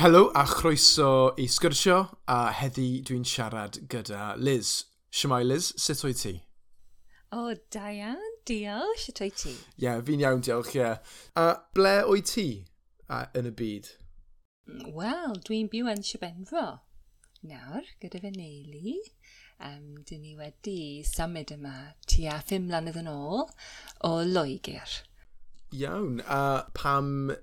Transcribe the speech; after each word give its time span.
Helo 0.00 0.30
a 0.34 0.46
chroeso 0.46 1.34
i 1.36 1.44
sgyrsio 1.44 1.96
a 2.24 2.36
heddi 2.56 3.02
dwi'n 3.04 3.26
siarad 3.28 3.76
gyda 3.92 4.30
Liz. 4.40 4.86
Siamai 5.12 5.42
Liz, 5.44 5.66
sut 5.76 6.00
o'i 6.08 6.14
ti? 6.16 6.32
O, 7.36 7.52
da 7.68 7.90
iawn, 7.92 8.38
diolch, 8.48 9.02
sut 9.02 9.20
o'i 9.20 9.28
ti? 9.28 9.52
Ie, 9.52 9.82
yeah, 9.84 10.00
fi'n 10.06 10.22
iawn, 10.24 10.40
diolch, 10.46 10.70
ie. 10.72 10.80
Yeah. 10.80 11.18
A 11.36 11.44
ble 11.76 11.92
o'i 12.14 12.24
ti 12.30 12.46
a, 13.12 13.26
yn 13.36 13.50
y 13.50 13.52
byd? 13.58 13.90
Wel, 14.96 15.36
dwi'n 15.50 15.68
byw 15.74 15.92
yn 15.92 16.00
Siabenfro. 16.08 16.64
Nawr, 17.52 17.92
gyda 18.00 18.22
fy 18.24 18.32
neulu, 18.38 18.96
um, 19.68 20.00
dyn 20.08 20.24
ni 20.24 20.32
wedi 20.40 20.78
symud 21.10 21.52
yma 21.58 21.74
tua 22.08 22.40
5 22.40 22.70
mlynedd 22.70 23.02
yn 23.04 23.12
ôl 23.12 23.44
o 24.08 24.16
Loegr. 24.32 24.96
Iawn, 25.76 26.22
a 26.24 26.40
pam 26.72 27.34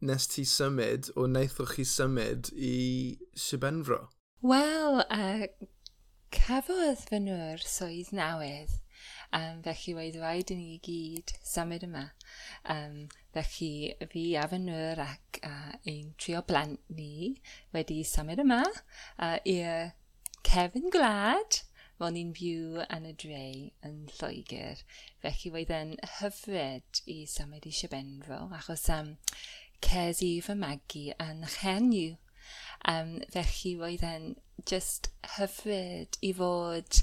nes 0.00 0.26
ti 0.32 0.46
symud 0.48 1.10
o 1.14 1.26
wnaethoch 1.26 1.74
chi 1.76 1.84
symud 1.84 2.48
i 2.56 2.74
Sibenfro? 3.36 4.06
Wel, 4.40 5.02
uh, 5.04 5.46
cafodd 6.32 7.02
fy 7.10 7.20
nhw'r 7.24 7.60
swydd 7.60 8.14
newydd. 8.16 8.78
Um, 9.36 9.60
felly 9.62 9.94
wedi 9.94 10.20
rhaid 10.22 10.50
i 10.50 10.56
ni 10.58 10.78
gyd 10.86 11.34
symud 11.46 11.84
yma. 11.86 12.06
Um, 12.74 13.08
felly 13.36 13.94
fi 14.12 14.24
a 14.40 14.46
fy 14.50 14.58
nhw'r 14.64 15.04
ac 15.04 15.42
uh, 15.46 15.74
ein 15.92 16.14
trio 16.18 16.42
blant 16.48 16.80
ni 16.88 17.36
wedi 17.76 18.00
symud 18.14 18.42
yma 18.42 18.62
uh, 18.66 19.36
i'r 19.44 19.92
cefn 20.48 20.88
gwlad 20.94 21.60
fel 22.00 22.14
ni'n 22.16 22.30
byw 22.32 22.80
yn 22.96 23.06
y 23.10 23.12
dre 23.22 23.46
yn 23.84 23.96
Lloegr. 24.16 24.78
Felly 25.20 25.50
roedd 25.52 25.72
yn 25.76 25.90
hyfryd 26.16 27.00
i 27.12 27.16
symud 27.28 27.66
i 27.68 27.72
Siabenfro, 27.76 28.38
achos 28.56 28.86
um, 28.94 29.10
cerddi 29.84 30.34
fy 30.44 30.56
magu 30.58 31.06
yn 31.18 31.46
eich. 31.46 32.18
Um, 32.88 33.18
felly 33.28 33.74
roedd 33.76 34.04
e'n 34.08 34.30
just 34.68 35.10
hyfryd 35.36 36.16
i 36.24 36.30
fod 36.36 37.00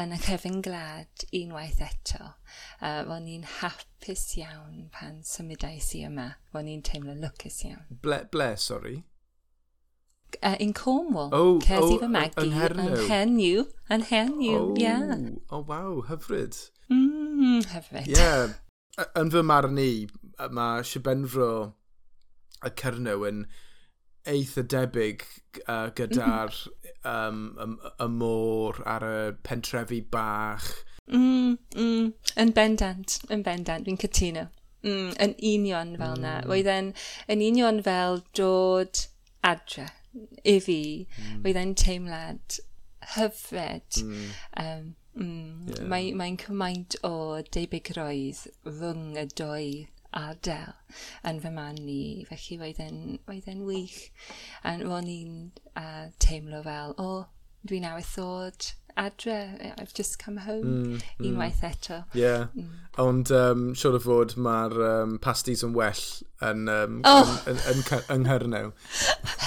yn 0.00 0.12
y 0.12 0.18
cefn 0.20 0.60
glad 0.64 1.24
unwaith 1.38 1.80
eto. 1.84 2.34
Uh, 2.80 3.00
ro'n 3.08 3.28
i'n 3.30 3.46
hapus 3.60 4.24
iawn 4.40 4.90
pan 4.92 5.22
symudais 5.24 5.90
i 5.96 6.02
yma. 6.08 6.28
Ro'n 6.52 6.68
i'n 6.74 6.84
teimlo 6.84 7.14
lwcus 7.16 7.62
iawn. 7.68 7.86
Ble, 8.04 8.24
ble, 8.32 8.50
sori? 8.60 8.98
Uh, 10.42 10.56
in 10.60 10.74
Cornwall. 10.74 11.30
Oh, 11.32 11.58
Cersi 11.62 11.94
oh, 11.94 11.94
i 11.94 12.02
fy 12.02 12.10
magu. 12.10 12.44
Yn 12.44 12.52
Hernyw. 12.58 12.90
Yn 12.90 13.08
Hernyw. 13.08 13.64
Yn 13.94 14.06
Hernyw, 14.10 14.58
oh, 14.58 14.74
yeah. 14.80 15.14
Oh, 15.48 15.62
waw, 15.68 16.02
hyfryd. 16.10 16.58
Mm, 16.90 17.64
hyfryd. 17.70 18.10
Yeah. 18.10 18.58
Yn 19.18 19.32
fy 19.32 19.42
marn 19.46 19.80
i, 19.80 19.90
mae 20.54 20.84
Sibenfro 20.86 21.48
y 22.64 22.72
Cyrnyw 22.80 23.28
yn 23.30 23.44
eitha 24.30 24.64
debyg 24.72 25.24
uh, 25.68 25.90
gyda'r 25.96 26.54
mm. 26.56 27.06
um, 27.10 27.40
y, 27.60 27.92
y 28.04 28.10
môr 28.16 28.80
ar 28.88 29.06
y 29.08 29.16
pentrefi 29.46 30.00
bach. 30.10 30.70
Mm, 31.12 31.58
mm, 31.76 32.12
yn 32.40 32.52
bendant, 32.56 33.18
yn 33.28 33.44
bendant, 33.44 33.84
fi'n 33.88 34.00
cytuno. 34.00 34.46
Mm, 34.84 35.12
yn 35.24 35.34
union 35.40 35.94
fel 36.00 36.16
mm. 36.16 36.24
na. 36.24 36.34
Roedd 36.48 36.70
e'n 36.72 36.92
yn 37.32 37.44
union 37.44 37.82
fel 37.84 38.22
dod 38.36 39.04
adre 39.44 39.90
i 40.44 40.58
fi. 40.64 40.80
Mm. 41.20 41.40
Roedd 41.44 41.60
e'n 41.60 41.74
teimlad 41.80 42.58
hyfryd. 43.14 44.00
Mm. 44.00 44.28
Um, 44.64 44.86
mm, 45.16 45.72
yeah. 45.72 45.88
Mae'n 45.92 46.20
mae 46.20 46.36
cymaint 46.40 46.96
o 47.04 47.16
debygroedd 47.56 48.46
rhwng 48.68 49.18
y 49.20 49.26
doi 49.36 49.66
ardal 50.20 50.74
yn 51.30 51.42
fy 51.42 51.52
man 51.54 51.80
ni. 51.80 52.26
Felly 52.30 52.60
roedd 52.60 52.80
e'n, 52.84 53.66
wych. 53.68 53.98
A 54.64 54.76
ro'n 54.82 55.10
i'n 55.10 55.36
uh, 55.74 56.08
teimlo 56.22 56.62
fel, 56.66 56.96
o, 56.98 57.10
oh, 57.10 57.26
dwi 57.64 57.82
newydd 57.84 58.10
ddod 58.14 58.72
adre, 58.96 59.74
I've 59.78 59.92
just 59.92 60.18
come 60.18 60.36
home, 60.36 60.64
mm, 60.64 61.02
mm. 61.18 61.26
unwaith 61.26 61.62
eto. 61.62 62.04
Ie, 62.14 62.20
yeah. 62.20 62.46
mm. 62.54 62.70
ond 62.98 63.30
um, 63.34 63.64
siwr 63.78 63.98
o 63.98 64.00
fod 64.02 64.36
mae'r 64.38 64.76
um, 64.86 65.16
pastis 65.22 65.64
yn 65.66 65.74
well 65.74 66.02
yn, 66.44 66.68
um, 66.70 67.00
oh. 67.08 67.32
yn, 67.50 67.58
yn, 67.72 67.82
yn, 67.82 68.04
yng 68.14 68.26
Nghyrnew. 68.26 68.70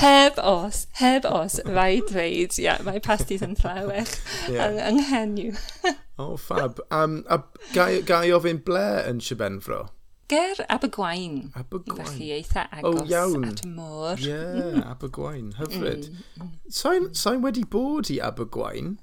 Heb 0.01 0.41
os, 0.43 0.85
heb 0.99 1.27
os, 1.29 1.59
rai 1.65 2.01
dweud, 2.09 2.57
ie, 2.57 2.65
yeah, 2.67 2.81
mae 2.87 3.01
pastis 3.03 3.45
yn 3.45 3.55
llawech 3.61 4.17
yeah. 4.53 4.67
yng, 4.67 4.81
yng 4.89 5.03
Nghenw. 5.03 5.61
o, 5.93 6.33
oh, 6.33 6.35
fab. 6.41 6.81
Um, 6.91 7.21
a 7.31 7.41
gai, 7.73 8.01
gai 8.07 8.27
ofyn 8.35 8.63
ble 8.67 8.87
yn 9.07 9.23
Sibenfro? 9.23 9.85
ger 10.27 10.65
Abergwain. 10.69 11.51
Abergwain. 11.53 12.05
Felly 12.05 12.31
eitha 12.37 12.67
agos 12.71 13.01
oh, 13.01 13.05
iawn. 13.11 13.45
at 13.47 13.63
y 13.63 13.69
môr. 13.71 14.19
Ie, 14.19 14.27
yeah, 14.29 14.79
Abergwain, 14.91 15.53
hyfryd. 15.57 16.09
Mm. 16.09 16.23
mm. 16.43 16.55
Sa'n 16.79 17.11
so 17.15 17.37
wedi 17.43 17.63
bod 17.63 18.11
i 18.11 18.19
Abergwain? 18.23 18.97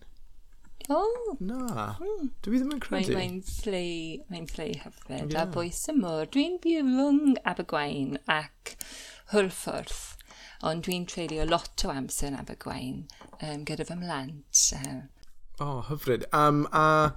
O. 0.90 0.98
Oh. 1.00 1.36
Na, 1.40 1.94
mm. 1.96 2.26
dwi 2.44 2.60
ddim 2.60 2.74
yn 2.76 2.82
credu. 2.84 3.14
Mae'n 3.16 3.38
mae 3.40 4.18
mae'n 4.32 4.50
lle 4.52 4.68
hyfryd. 4.82 5.32
Yeah. 5.32 5.46
A 5.46 5.46
bwys 5.54 5.80
y 5.88 5.96
môr, 5.96 6.28
dwi'n 6.34 6.58
byw 6.64 6.82
rhwng 6.84 7.38
Abergwain 7.48 8.18
ac 8.28 8.74
Hwlffordd. 9.32 9.94
Ond 10.64 10.84
dwi'n 10.84 11.06
treulio 11.08 11.44
lot 11.48 11.84
o 11.84 11.92
amser 11.92 12.30
yn 12.30 12.36
Abergwain 12.40 13.06
um, 13.40 13.64
gyda 13.68 13.88
fy 13.88 13.96
mlant. 14.00 14.66
Um. 14.76 15.00
O, 15.56 15.64
oh, 15.64 15.80
hyfryd. 15.88 16.28
Um, 16.36 16.66
a 16.72 17.14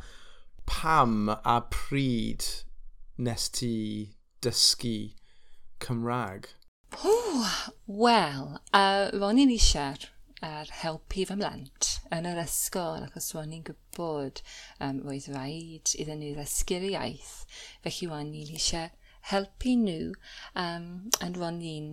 pam 0.67 1.29
a 1.35 1.59
pryd 1.71 2.47
nes 3.17 3.49
ti 3.49 3.73
dysgu 4.45 5.13
Cymraeg? 5.83 6.51
O, 7.03 7.45
wel, 7.85 8.53
uh, 8.73 9.07
ro'n 9.17 9.41
i'n 9.41 9.53
eisiau 9.53 10.07
ar 10.45 10.69
helpu 10.83 11.25
fy 11.25 11.35
mlant 11.37 11.89
yn 12.13 12.27
yr 12.29 12.39
ysgol 12.43 13.07
achos 13.07 13.31
ro'n 13.33 13.55
i'n 13.57 13.65
gwybod 13.67 14.43
um, 14.85 15.01
roedd 15.05 15.27
rhaid 15.33 15.95
iddyn 15.97 16.21
nhw 16.21 16.35
ddysgu'r 16.37 16.85
iaith. 16.91 17.33
Felly 17.85 18.09
ro'n 18.11 18.31
i'n 18.37 18.53
eisiau 18.59 18.93
helpu 19.31 19.73
nhw 19.81 20.13
um, 20.61 20.87
yn 21.25 21.35
ro'n 21.41 21.59
i'n 21.73 21.89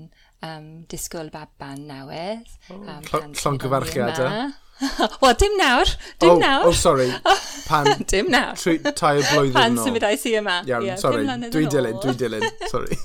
um, 0.46 0.68
disgwyl 0.92 1.32
baban 1.34 1.86
newydd. 1.88 2.52
Oh, 2.70 2.82
um, 2.84 3.32
Llongyfarchiadau. 3.32 4.52
Wel, 5.22 5.34
dim 5.38 5.56
nawr. 5.58 5.90
Dim 6.18 6.30
oh, 6.30 6.38
nawr. 6.38 6.66
Oh, 6.66 6.72
sorry. 6.72 7.12
Pan... 7.68 7.86
dim 8.10 8.30
nawr. 8.30 8.56
Tri, 8.58 8.78
tair 8.78 9.22
blwyddyn 9.30 9.54
Pan 9.54 9.78
symudais 9.78 10.24
i 10.26 10.34
yma. 10.40 10.56
Iawn, 10.68 10.88
yeah, 10.88 10.98
sorry. 11.00 11.26
Dwi 11.26 11.66
dilyn, 11.70 12.00
dwi 12.02 12.16
dilyn. 12.18 12.48
Sorry. 12.72 12.98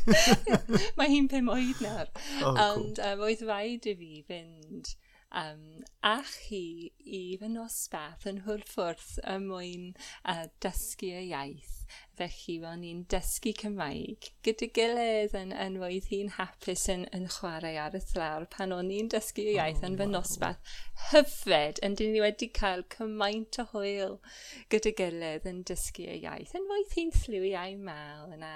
Mae 0.99 1.11
hi'n 1.11 1.29
pum 1.31 1.51
oed 1.53 1.83
nawr. 1.85 2.09
Oh, 2.41 2.55
Ond 2.55 2.97
cool. 2.97 3.05
um, 3.05 3.23
oedd 3.29 3.45
rhaid 3.45 3.87
i 3.89 3.95
fi 3.99 4.23
fynd 4.27 4.93
um, 5.31 5.83
a 6.03 6.17
chi 6.25 6.63
i 7.05 7.23
fy 7.39 7.51
nosbarth 7.53 8.27
yn 8.29 8.43
hwrffwrdd 8.47 9.19
y 9.21 9.37
mwyn 9.45 9.91
uh, 10.23 10.47
dysgu 10.63 11.13
y 11.13 11.27
iaith 11.29 11.79
felly 12.19 12.55
fel 12.61 12.77
ni'n 12.81 13.01
dysgu 13.11 13.53
Cymraeg 13.61 14.29
gyda 14.45 14.67
gilydd 14.77 15.35
yn, 15.39 15.53
yn 15.65 15.77
roedd 15.81 16.09
hi'n 16.11 16.31
hapus 16.35 16.85
yn, 16.93 17.05
yn 17.15 17.27
chwarae 17.33 17.77
ar 17.81 17.97
y 17.97 18.01
thlawr 18.03 18.45
pan 18.55 18.75
o'n 18.75 18.91
i'n 18.93 19.09
dysgu 19.13 19.45
y 19.47 19.55
iaith 19.55 19.81
oh, 19.83 19.89
yn 19.89 19.97
fy 19.99 20.05
wow. 20.05 20.13
nosbarth. 20.17 20.75
Hyfryd! 21.09 21.81
Yn 21.85 21.97
dyn 21.99 22.13
ni 22.15 22.23
wedi 22.23 22.49
cael 22.59 22.83
cymaint 22.95 23.61
o 23.63 23.65
hwyl 23.73 24.17
gyda 24.73 24.93
gilydd 24.99 25.47
yn 25.49 25.63
dysgu 25.69 26.05
y 26.05 26.19
iaith. 26.19 26.55
Yn 26.59 26.67
roedd 26.69 26.95
hi'n 26.99 27.13
sliw 27.15 27.49
mal 27.83 28.31
yna 28.35 28.53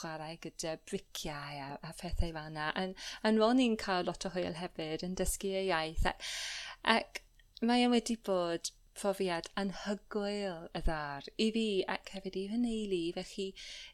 chwarae 0.00 0.36
gyda 0.42 0.76
briciau 0.88 1.62
a, 1.62 1.70
a 1.82 1.92
phethau 1.98 2.32
fel 2.32 2.52
yna 2.52 2.70
yn, 2.82 2.94
yn 3.28 3.40
ro'n 3.40 3.62
i'n 3.62 3.78
cael 3.80 4.08
lot 4.08 4.26
o 4.28 4.32
hwyl 4.34 4.58
hefyd 4.60 5.04
yn 5.06 5.16
dysgu 5.18 5.52
y 5.52 5.66
iaith 5.68 6.06
ac, 6.08 6.30
ac 6.96 7.22
mae 7.62 7.84
e 7.86 7.90
wedi 7.92 8.16
bod 8.26 8.72
profiad 8.98 9.48
anhygoel 9.58 10.68
y 10.76 10.82
ddar 10.86 11.28
i 11.40 11.48
fi 11.54 11.66
ac 11.94 12.12
hefyd 12.16 12.36
i 12.38 12.44
fy 12.50 12.60
neulu. 12.60 13.00
Felly, 13.16 13.46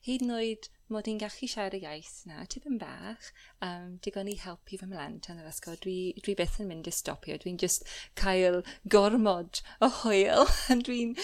hyd 0.06 0.24
yn 0.26 0.34
oed 0.34 0.68
mod 0.92 1.08
i'n 1.10 1.20
gallu 1.20 1.48
siarad 1.50 1.76
y 1.76 1.82
iaith 1.84 2.14
na, 2.28 2.44
tipyn 2.48 2.78
bach, 2.80 3.28
um, 3.64 3.98
digon 4.04 4.30
i 4.32 4.36
helpu 4.40 4.78
fy 4.80 4.88
mlant 4.88 5.28
yn 5.32 5.42
yr 5.42 5.50
ysgol. 5.50 5.76
Dwi, 5.84 5.96
dwi 6.24 6.34
beth 6.38 6.58
yn 6.62 6.70
mynd 6.72 6.88
i 6.88 6.94
stopio, 6.94 7.36
dwi'n 7.42 7.60
just 7.60 7.84
cael 8.18 8.62
gormod 8.94 9.62
o 9.84 9.90
hwyl. 10.00 10.48
dwi'n 10.88 11.14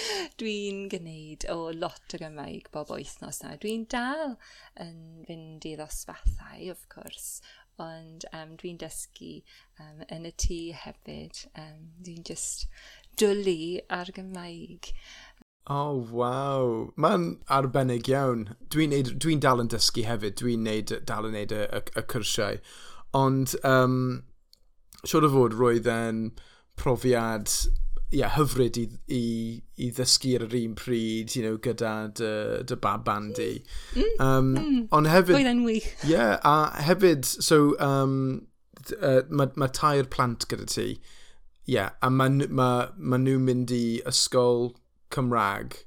dwi 0.41 0.57
gwneud 0.93 1.49
o 1.53 1.59
lot 1.73 2.17
o 2.17 2.21
Gymraeg 2.21 2.71
bob 2.75 2.93
wythnos 2.93 3.43
na. 3.45 3.57
Dwi'n 3.61 3.89
dal 3.93 4.37
yn 4.85 5.25
fynd 5.29 5.69
i 5.71 5.77
ddosbathau, 5.81 6.71
of 6.73 6.85
course, 6.93 7.41
ond 7.81 8.27
um, 8.37 8.55
dwi'n 8.61 8.79
dysgu 8.79 9.41
um, 9.83 10.05
yn 10.13 10.29
y 10.29 10.33
tŷ 10.45 10.59
hefyd. 10.85 11.47
Um, 11.59 11.89
dwi'n 12.05 12.27
just 12.29 12.69
dwlu 13.21 13.59
ar 13.93 14.11
Gymraeg. 14.15 14.91
O, 15.65 15.77
oh, 15.77 16.01
waw. 16.13 16.73
Mae'n 17.01 17.29
arbennig 17.49 18.11
iawn. 18.13 18.51
Dwi'n 18.73 18.93
dwi, 18.93 19.15
dwi 19.17 19.39
dal 19.41 19.63
yn 19.63 19.71
dysgu 19.73 20.05
hefyd. 20.05 20.37
Dwi'n 20.41 20.69
dal 21.09 21.31
yn 21.31 21.39
neud 21.39 21.55
y, 21.57 21.63
y, 21.65 21.81
y 21.97 22.05
cyrsiau. 22.13 22.61
Ond, 23.17 23.55
um, 23.65 23.97
siwr 25.07 25.29
o 25.29 25.33
fod, 25.33 25.57
roedd 25.57 25.89
e'n 25.89 26.27
profiad 26.81 27.49
yeah, 28.15 28.31
hyfryd 28.37 28.79
i, 28.79 28.85
i, 29.11 29.23
i 29.81 29.91
ddysgu 29.95 30.35
ar 30.39 30.47
yr 30.47 30.57
un 30.61 30.75
pryd, 30.79 31.35
you 31.35 31.43
know, 31.45 31.57
gyda 31.65 31.95
dy, 32.21 32.31
dy 32.69 32.79
bab 32.83 33.05
bandi. 33.07 33.51
Mm, 33.97 34.13
um, 34.23 34.53
mm, 34.55 34.81
ond 34.95 35.11
hefyd... 35.11 35.39
Roedd 35.39 35.51
e'n 35.51 35.65
wych. 35.67 35.91
Yeah, 36.07 36.39
a 36.47 36.85
hefyd, 36.87 37.27
so, 37.27 37.75
um, 37.83 38.17
uh, 39.01 39.23
mae 39.31 39.55
ma 39.61 39.71
tair 39.81 40.07
plant 40.11 40.47
gyda 40.51 40.69
ti 40.71 40.89
yeah, 41.67 41.91
a 42.03 42.11
maen 42.11 42.45
ma, 42.51 42.69
ma 42.97 43.19
nhw'n 43.21 43.45
mynd 43.49 43.73
i 43.75 43.85
ysgol 44.09 44.75
Cymraeg. 45.15 45.79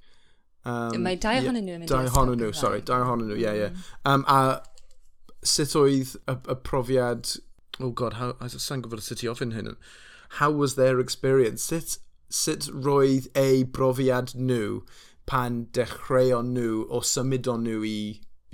Um, 0.68 1.04
Mae 1.04 1.20
dau 1.22 1.38
ohonyn 1.42 1.68
nhw'n 1.68 1.84
mynd 1.84 1.92
i 1.92 2.00
ysgol 2.00 2.14
Cymraeg. 2.16 2.42
nhw, 2.42 2.56
sorry, 2.56 2.82
dau 2.82 3.06
ohonyn 3.06 3.32
nhw, 3.32 3.38
ie, 3.38 3.46
yeah, 3.46 3.54
ie. 3.54 3.70
Mm. 3.70 3.84
Yeah. 4.06 4.14
Um, 4.14 4.26
a 4.28 5.48
sut 5.48 5.76
oedd 5.80 6.16
y, 6.18 6.36
y 6.36 6.58
profiad, 6.68 7.38
oh 7.80 7.92
god, 7.92 8.18
how, 8.22 8.34
I 8.42 8.50
sa'n 8.50 8.84
gwybod 8.86 9.06
sut 9.06 9.24
i 9.24 9.32
ofyn 9.32 9.54
hyn. 9.56 9.76
How 10.42 10.52
was 10.52 10.76
their 10.76 11.00
experience? 11.00 11.64
Sut, 11.64 12.00
sut 12.30 12.68
roedd 12.74 13.30
eu 13.38 13.64
brofiad 13.64 14.34
nhw 14.36 14.82
pan 15.30 15.68
dechreuon 15.76 16.54
nhw 16.56 16.84
o 16.90 17.04
symud 17.06 17.48
o'n 17.52 17.64
nhw 17.68 17.86
i 17.88 18.00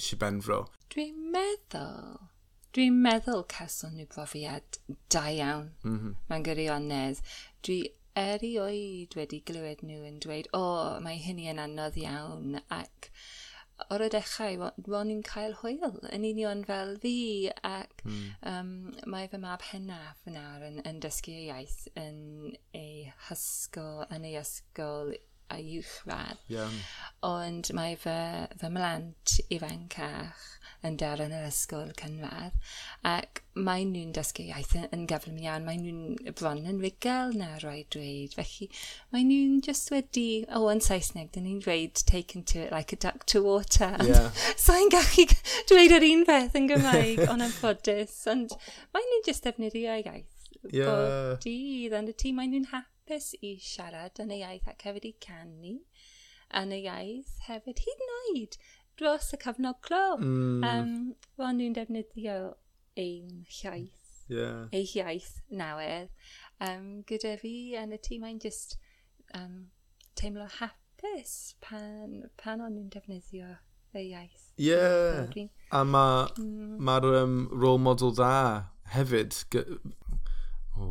Sibenfro? 0.02 0.66
Dwi'n 0.94 1.32
meddwl 1.34 2.33
Dwi'n 2.74 2.96
meddwl 3.06 3.44
cason 3.54 3.98
nhw 4.00 4.08
brofiad 4.10 4.80
da 5.14 5.28
iawn 5.30 5.68
mm 5.84 5.98
-hmm. 5.98 6.16
mewn 6.30 6.46
gwirionedd. 6.48 7.20
Dwi 7.66 7.78
erioed 8.18 9.14
wedi 9.18 9.40
glywed 9.46 9.84
nhw 9.86 10.02
yn 10.10 10.20
dweud, 10.24 10.50
o, 10.58 10.62
oh, 10.62 11.00
mae 11.06 11.20
hynny 11.22 11.46
yn 11.52 11.62
anodd 11.62 12.00
iawn, 12.02 12.58
ac 12.74 13.10
o'r 13.94 14.04
y 14.06 14.10
dechrau, 14.14 14.70
ro'n 14.88 15.12
i'n 15.14 15.22
cael 15.28 15.54
hwyl 15.62 16.00
yn 16.14 16.26
union 16.30 16.64
fel 16.68 16.96
fi, 17.04 17.16
ac 17.68 18.04
mm. 18.06 18.26
um, 18.50 18.74
mae 19.10 19.30
fy 19.30 19.42
mab 19.46 19.66
hennaf 19.70 20.26
nawr 20.30 20.66
yn, 20.70 20.82
yn 20.90 21.02
dysgu 21.04 21.34
ei 21.34 21.48
iaith 21.50 21.80
yn 22.00 22.20
ei 22.78 23.12
hysgol, 23.28 24.04
yn 24.14 24.28
ei 24.30 24.38
ysgol 24.42 25.14
a 25.52 25.60
uwchradd. 25.60 26.42
Yeah. 26.52 26.72
Ond 27.26 27.72
mae 27.76 27.96
fy, 28.00 28.18
fy 28.60 28.70
mlant 28.74 29.40
ifancach 29.54 30.50
yn 30.84 30.98
dal 31.00 31.22
yn 31.24 31.32
yr 31.32 31.46
ysgol 31.48 31.94
cynradd 31.96 32.56
ac 33.08 33.40
mae 33.56 33.86
nhw'n 33.88 34.12
dysgu 34.16 34.44
iaith 34.50 34.74
yn, 34.76 34.88
yn 34.96 35.06
gyflym 35.08 35.38
iawn. 35.40 35.64
Mae 35.68 35.80
nhw'n 35.80 36.34
bron 36.40 36.66
yn 36.68 36.82
rigel 36.84 37.36
na 37.40 37.54
roi 37.64 37.86
dweud. 37.96 38.36
Felly 38.36 38.70
mae 39.16 39.24
nhw'n 39.28 39.62
just 39.66 39.94
wedi, 39.94 40.44
o 40.50 40.66
oh, 40.66 40.70
yn 40.74 40.84
Saesneg, 40.84 41.32
dyn 41.36 41.48
ni'n 41.48 41.64
dweud 41.64 42.04
taken 42.10 42.44
to 42.52 42.66
it 42.66 42.76
like 42.76 42.92
a 42.96 43.00
duck 43.00 43.26
to 43.32 43.44
water. 43.46 43.94
Yeah. 44.04 44.32
so 44.66 44.76
i'n 44.76 44.92
gallu 44.94 45.28
dweud 45.72 45.98
yr 46.00 46.08
un 46.10 46.28
peth 46.28 46.60
yn 46.60 46.70
Gymraeg, 46.72 47.26
ond 47.30 47.48
yn 47.48 47.56
ffodus. 47.56 48.20
Ond 48.34 48.58
mae 48.92 49.08
nhw'n 49.08 49.28
just 49.30 49.48
defnyddio 49.48 50.00
iaith 50.02 50.34
yeah. 50.72 50.90
bob 50.90 51.44
dydd, 51.46 51.96
ond 52.00 52.12
y 52.12 52.18
tîm 52.20 52.40
mae 52.40 52.52
nhw'n 52.52 52.72
hap 52.74 52.90
hapus 53.04 53.34
i 53.42 53.58
siarad 53.60 54.20
yn 54.24 54.32
y 54.32 54.40
iaith 54.42 54.68
ac 54.72 54.84
hefyd 54.88 55.06
i 55.06 55.14
canu 55.20 55.74
yn 56.60 56.72
y 56.72 56.80
iaith 56.86 57.34
hefyd 57.48 57.82
hyd 57.84 58.04
yn 58.06 58.14
oed 58.20 58.58
dros 59.00 59.34
y 59.34 59.40
cyfnod 59.44 59.82
clo. 59.84 60.18
Mm. 60.20 60.64
Um, 60.64 60.94
Wel, 61.38 61.58
nhw'n 61.58 61.76
defnyddio 61.76 62.54
ein 62.96 63.44
iaith, 63.50 64.24
yeah. 64.30 64.70
ei 64.72 64.88
iaith 64.88 65.42
nawedd. 65.50 66.14
Um, 66.64 67.04
gyda 67.10 67.36
fi 67.42 67.76
yn 67.82 67.96
y 67.96 68.00
tîm 68.00 68.24
mae'n 68.24 68.40
just 68.40 68.78
um, 69.36 69.68
teimlo 70.16 70.48
hapus 70.60 71.56
pan, 71.66 72.30
pan 72.38 72.64
o'n 72.64 72.78
nhw'n 72.78 72.92
defnyddio 72.94 73.58
y 73.98 74.06
iaith. 74.14 74.48
Ie, 74.62 74.70
yeah. 74.70 75.50
a 75.76 75.84
mae'r 75.84 76.38
mm. 76.40 76.78
ma 76.80 77.02
um, 77.12 77.42
role 77.52 77.82
model 77.82 78.16
da 78.16 78.36
hefyd 78.94 79.44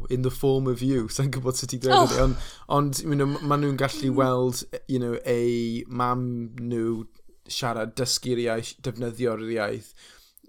now 0.02 0.14
in 0.14 0.22
the 0.22 0.30
form 0.30 0.66
of 0.66 0.82
you. 0.82 1.08
Sa'n 1.16 1.30
gwybod 1.30 1.56
sut 1.56 1.74
i 1.74 1.78
ddweud 1.78 2.14
oh. 2.16 2.24
Ond, 2.24 2.36
ond 2.68 3.02
you 3.02 3.16
know, 3.16 3.26
maen 3.42 3.62
nhw'n 3.64 3.78
gallu 3.80 4.10
mm. 4.10 4.16
weld 4.16 4.64
you 4.88 4.98
know, 4.98 5.18
ei 5.26 5.84
mam 5.88 6.24
nhw 6.60 7.04
siarad 7.48 7.94
dysgu'r 7.98 8.42
iaith, 8.46 8.74
defnyddio'r 8.82 9.44
iaith. 9.58 9.92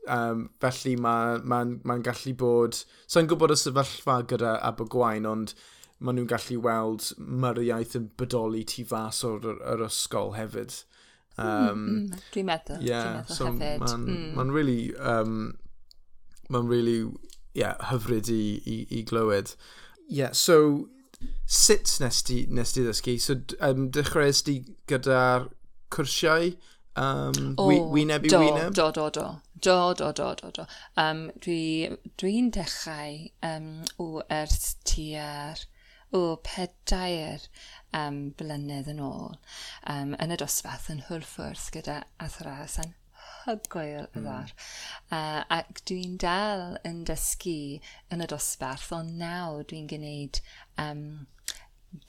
Um, 0.03 0.49
felly 0.59 0.97
mae'n 0.99 1.45
ma, 1.47 1.63
ma, 1.63 1.79
ma 1.83 1.99
gallu 2.03 2.35
bod... 2.37 2.81
Sa'n 3.07 3.29
gwybod 3.29 3.55
y 3.55 3.59
sefyllfa 3.59 4.21
gyda 4.29 4.57
Abergwain, 4.67 5.27
ond 5.29 5.55
maen 6.03 6.19
nhw'n 6.19 6.31
gallu 6.31 6.59
weld 6.63 7.11
mae'r 7.17 7.61
iaith 7.63 7.95
yn 7.99 8.09
bodoli 8.19 8.65
tu 8.67 8.83
fas 8.87 9.23
o'r, 9.27 9.47
or 9.63 9.85
ysgol 9.87 10.35
hefyd. 10.37 10.81
Um, 11.33 11.47
mm, 11.47 11.85
mm, 11.89 12.23
dwi'n 12.35 12.45
meddwl, 12.45 12.83
yeah, 12.85 13.05
dwi'n 13.07 13.21
meddwl 13.21 13.37
so 13.39 13.51
hefyd. 13.51 13.85
Mae'n 13.87 14.07
mm. 14.07 14.31
ma 14.37 14.47
really... 14.51 14.79
Um, 14.99 15.37
mae'n 16.51 16.67
really 16.69 16.97
yeah, 17.53 17.77
hyfryd 17.89 18.29
i, 18.33 18.43
i, 18.65 18.77
i 18.99 19.01
glywed. 19.07 19.55
Yeah, 20.07 20.31
so 20.31 20.89
sut 21.45 21.97
nes 22.01 22.21
ti, 22.25 22.43
nes 22.49 22.73
ti 22.73 22.83
ddysgu? 22.83 23.17
So 23.21 23.39
um, 23.63 23.89
dechreuais 23.93 24.43
ti 24.45 24.59
gyda'r 24.91 25.49
cwrsiau 25.93 26.53
um, 26.95 27.53
o, 27.57 27.67
oh, 27.67 27.89
wyneb 27.93 28.25
i 28.25 28.33
do, 28.33 28.41
wyneb? 28.41 28.73
Do, 28.73 28.89
do, 28.95 29.09
do. 29.13 29.27
Do, 29.63 29.93
do, 29.95 30.11
do, 30.11 30.33
do, 30.35 30.49
do. 30.51 30.65
Um, 30.99 31.29
Dwi'n 31.43 31.95
dwi, 31.95 32.17
dwi 32.19 32.41
dechrau 32.57 33.21
um, 33.47 33.69
o 34.03 34.07
ers 34.27 34.73
tua'r 34.83 35.63
o 36.13 36.23
pedair 36.45 37.47
um, 37.97 38.19
blynedd 38.37 38.91
yn 38.91 38.99
ôl 39.01 39.37
um, 39.89 40.13
yn 40.21 40.33
y 40.33 40.37
dosbarth 40.37 40.91
yn 40.93 41.05
Hwlffwrdd 41.07 41.71
gyda 41.73 42.03
Athras 42.21 42.77
yn 42.83 42.93
hygwyl 43.45 44.07
mm. 44.13 44.27
yw'r. 44.27 44.53
Uh, 45.13 45.41
ac 45.57 45.83
dwi'n 45.89 46.17
dal 46.21 46.77
yn 46.87 47.03
dysgu 47.09 47.79
yn 48.13 48.23
y 48.23 48.29
dosbarth, 48.31 48.91
ond 48.95 49.17
nawr 49.21 49.65
dwi'n 49.69 49.89
gwneud 49.91 50.41
um, 50.81 51.03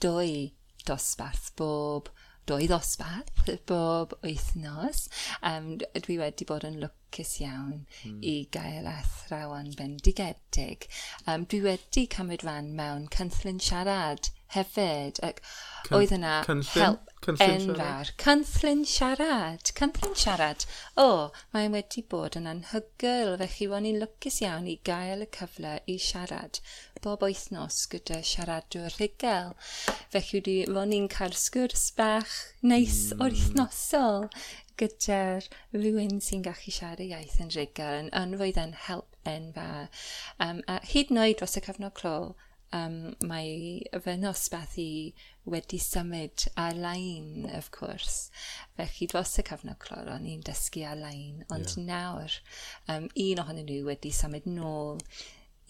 dwy 0.03 0.53
dosbarth 0.85 1.51
bob 1.59 2.11
dwy 2.45 2.67
ddosbarth 2.69 3.49
bob 3.69 4.13
wythnos. 4.21 5.07
Um, 5.41 5.75
dwi 5.79 6.19
wedi 6.21 6.47
bod 6.49 6.67
yn 6.67 6.79
lwc 6.83 7.04
lwcus 7.15 7.39
iawn 7.39 7.85
mm. 8.03 8.19
i 8.21 8.47
gael 8.51 8.87
athrawon 8.91 9.71
bendigedig. 9.79 10.87
Um, 11.25 11.45
dwi 11.47 11.61
wedi 11.63 12.07
cymryd 12.11 12.43
rhan 12.43 12.73
mewn 12.75 13.07
cynllun 13.15 13.61
siarad 13.63 14.31
hefyd. 14.55 15.21
Ac 15.23 15.39
Cyn 15.87 15.97
oedd 15.99 16.15
yna 16.17 16.33
help 16.43 17.13
enfawr. 17.31 18.11
Cynllun 18.21 18.83
siarad. 18.85 19.71
Cynllun 19.79 20.17
siarad. 20.19 20.67
O, 20.95 21.05
oh, 21.05 21.39
mae'n 21.55 21.77
wedi 21.77 22.03
bod 22.11 22.35
yn 22.39 22.51
anhygoel, 22.51 23.37
felly 23.39 23.69
ro'n 23.71 23.87
i'n 23.93 24.01
lwcus 24.03 24.41
iawn 24.43 24.67
i 24.67 24.75
gael 24.83 25.23
y 25.23 25.29
cyfle 25.39 25.77
i 25.87 25.97
siarad 26.09 26.59
bob 27.05 27.21
wythnos 27.21 27.83
gyda 27.91 28.17
siaradwr 28.25 28.93
rhugel. 28.97 29.51
Felly 30.13 30.55
ro'n 30.69 30.93
i'n 30.95 31.09
cael 31.15 31.35
sgwrs 31.37 31.83
bach 31.99 32.33
neis 32.65 33.11
mm. 33.11 33.21
o'r 33.21 33.35
wythnosol 33.35 34.25
gyda'r 34.81 35.47
rhywun 35.75 36.19
sy'n 36.23 36.43
gallu 36.45 36.73
siarad 36.77 37.03
iaith 37.05 37.37
yn 37.43 37.53
rhugl 37.55 37.99
yn 38.01 38.09
yn 38.21 38.35
roedd 38.39 38.59
yn 38.61 38.75
help 38.87 39.15
enfa. 39.29 39.69
Um, 40.45 40.61
a 40.71 40.79
hyd 40.91 41.13
yn 41.13 41.21
oed 41.23 41.39
dros 41.39 41.57
y 41.59 41.63
cyfnod 41.65 41.95
clo, 41.99 42.15
um, 42.75 42.97
mae 43.29 44.01
fy 44.05 44.15
nosbeth 44.19 44.75
i 44.81 44.89
wedi 45.53 45.79
symud 45.81 46.47
ar-lein, 46.65 47.47
of 47.57 47.71
course. 47.71 48.31
Felly 48.79 49.09
dros 49.11 49.37
y 49.41 49.45
cyfnod 49.47 49.79
clor, 49.83 50.09
o'n 50.15 50.27
i'n 50.29 50.43
dysgu 50.45 50.85
ar-lein, 50.89 51.45
ond 51.49 51.75
yeah. 51.77 51.87
nawr 51.91 52.37
um, 52.91 53.09
un 53.27 53.43
ohonyn 53.45 53.69
nhw 53.69 53.81
wedi 53.89 54.13
symud 54.15 54.49
nôl 54.49 55.01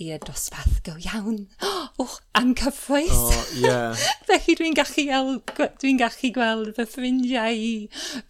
i'r 0.01 0.19
dosbarth 0.27 0.81
go 0.83 0.95
iawn. 0.99 1.45
Oh, 1.99 2.17
am 2.35 2.53
cyffroes! 2.59 3.13
Oh, 3.15 3.43
yeah. 3.55 3.95
Felly 4.27 4.55
dwi'n 4.59 4.75
gallu, 4.75 5.37
dwi 5.79 5.93
gallu 6.01 6.31
gweld 6.35 6.71
fy 6.75 6.85
ffrindiau 6.91 7.55
i 7.55 7.71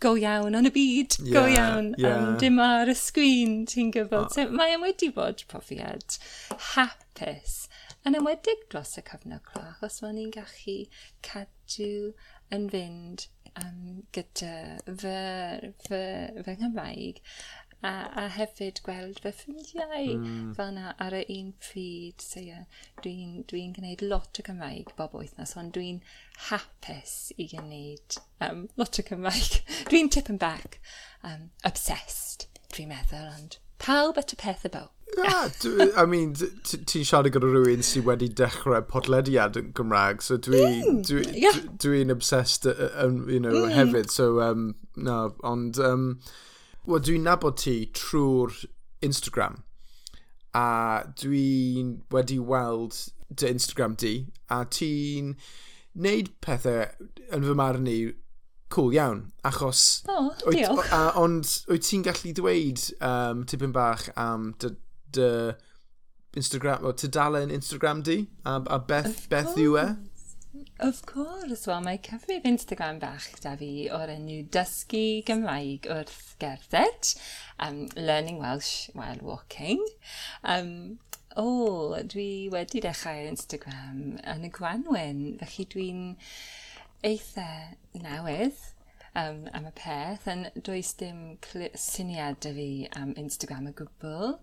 go 0.04 0.14
iawn 0.22 0.58
yn 0.60 0.70
y 0.70 0.74
byd, 0.76 1.18
yeah, 1.24 1.34
go 1.34 1.46
iawn, 1.50 1.92
yeah. 1.98 2.20
Um, 2.20 2.38
dim 2.42 2.62
ar 2.62 2.92
y 2.92 2.98
sgwyn 3.00 3.64
ti'n 3.72 3.90
gwybod. 3.96 4.28
Oh. 4.30 4.34
So, 4.36 4.46
mae 4.54 4.76
yn 4.78 4.86
wedi 4.86 5.10
bod 5.16 5.42
profiad 5.50 6.20
hapus, 6.76 7.64
yn 8.06 8.20
ymwedig 8.22 8.68
dros 8.70 8.94
y 9.02 9.06
cyfnod 9.10 9.42
clo, 9.50 9.66
achos 9.72 10.04
mae 10.06 10.20
ni'n 10.20 10.34
gallu 10.36 10.78
cadw 11.26 11.90
yn 12.54 12.70
fynd 12.70 13.26
um, 13.62 14.04
gyda 14.14 14.54
fy, 14.86 15.18
fy, 15.88 16.02
fy 16.46 16.56
Nghymraeg 16.60 17.22
a, 17.86 17.92
a 18.22 18.26
hefyd 18.36 18.82
gweld 18.86 19.20
fy 19.24 19.32
ffrindiau 19.36 20.16
mm. 20.18 20.54
fel 20.58 20.72
na 20.76 20.94
ar 21.06 21.16
y 21.18 21.24
un 21.38 21.52
pryd. 21.62 22.24
So, 22.24 22.42
yeah, 22.44 22.66
dwi'n 23.04 23.44
dwi 23.52 23.66
gwneud 23.76 24.06
lot 24.06 24.42
o 24.42 24.46
Gymraeg 24.48 24.96
bob 25.00 25.16
wythnos, 25.18 25.56
ond 25.60 25.76
dwi'n 25.78 26.02
hapus 26.50 27.16
i 27.38 27.50
gwneud 27.54 28.20
um, 28.48 28.66
lot 28.82 29.02
o 29.02 29.06
Gymraeg. 29.10 29.62
dwi'n 29.92 30.12
tip 30.14 30.32
and 30.34 30.42
back, 30.42 30.80
um, 31.24 31.52
obsessed, 31.68 32.50
dwi'n 32.74 32.92
meddwl, 32.94 33.30
ond 33.38 33.60
pawb 33.82 34.20
at 34.22 34.34
y 34.34 34.40
peth 34.42 34.68
y 34.68 34.74
bow. 34.74 34.90
Yeah, 35.16 35.48
I 35.96 36.04
mean, 36.10 36.34
ti'n 36.36 37.06
siarad 37.08 37.32
gyda 37.32 37.48
rhywun 37.48 37.86
sydd 37.86 38.08
wedi 38.08 38.28
dechrau 38.36 38.82
podlediad 38.90 39.56
yn 39.60 39.70
Gymraeg, 39.78 40.24
so 40.26 40.36
mm, 40.36 40.44
dwi'n 40.48 41.04
dwi, 41.08 41.22
yeah. 41.40 41.60
dwi, 41.62 42.02
dwi 42.02 42.16
obsessed 42.16 42.66
um, 42.68 43.22
you 43.30 43.40
know, 43.40 43.54
mm. 43.54 43.72
hefyd, 43.78 44.10
so 44.12 44.42
um, 44.44 44.74
no, 44.98 45.20
ond 45.48 45.80
um, 45.80 46.10
Wel, 46.86 47.02
dwi'n 47.02 47.24
nabod 47.26 47.56
ti 47.58 47.88
trwy'r 47.98 48.54
Instagram. 49.06 49.64
A 50.54 51.02
dwi'n 51.18 51.96
wedi 52.14 52.38
weld 52.38 53.00
dy 53.34 53.50
Instagram 53.50 53.96
di. 53.98 54.14
A 54.54 54.60
ti'n 54.70 55.32
neud 55.98 56.30
pethau 56.46 56.86
yn 57.34 57.48
fy 57.48 57.56
marn 57.58 57.90
i 57.90 57.98
cool 58.70 58.94
iawn. 58.94 59.32
Achos... 59.48 60.04
Oh, 60.14 60.30
diolch. 60.46 60.92
A, 60.94 61.10
ond 61.18 61.50
wyt 61.72 61.90
ti'n 61.90 62.06
gallu 62.06 62.36
dweud 62.38 62.86
um, 63.02 63.42
tipyn 63.50 63.74
bach 63.74 64.06
am 64.14 64.52
dy, 64.62 64.76
dy 65.18 65.30
Instagram, 66.38 66.86
o 66.86 66.94
tydalen 66.94 67.54
Instagram 67.56 68.06
di? 68.06 68.20
A, 68.46 68.60
a 68.62 68.78
beth, 68.78 69.26
beth 69.32 69.58
yw 69.58 69.80
e? 69.82 69.88
Of 70.78 71.06
course, 71.06 71.68
wel 71.68 71.80
mae 71.86 72.00
cyfrif 72.04 72.44
Instagram 72.44 72.98
bach 73.00 73.30
da 73.40 73.54
fi 73.56 73.88
o'r 73.96 74.12
enw 74.12 74.42
Dysgu 74.52 75.04
Gymraeg 75.30 75.86
wrth 75.88 76.34
gerdded, 76.42 77.12
um, 77.64 77.78
Learning 77.96 78.42
Welsh 78.42 78.90
While 78.92 79.24
Walking. 79.24 79.80
Um, 80.44 81.00
o, 81.32 81.46
oh, 81.46 82.02
dwi 82.04 82.50
wedi 82.52 82.82
dechrau 82.84 83.24
Instagram 83.30 84.02
yn 84.34 84.44
y 84.44 84.52
Gwanwyn, 84.58 85.22
felly 85.40 85.68
dwi'n 85.72 86.02
eitha 87.08 87.48
newydd 87.96 88.60
um, 89.16 89.46
am 89.56 89.72
y 89.72 89.74
peth, 89.80 90.28
yn 90.28 90.50
does 90.60 90.92
dim 91.00 91.24
syniad 91.86 92.44
da 92.44 92.52
fi 92.60 92.70
am 93.00 93.16
Instagram 93.24 93.72
y 93.72 93.76
gwbl 93.80 94.36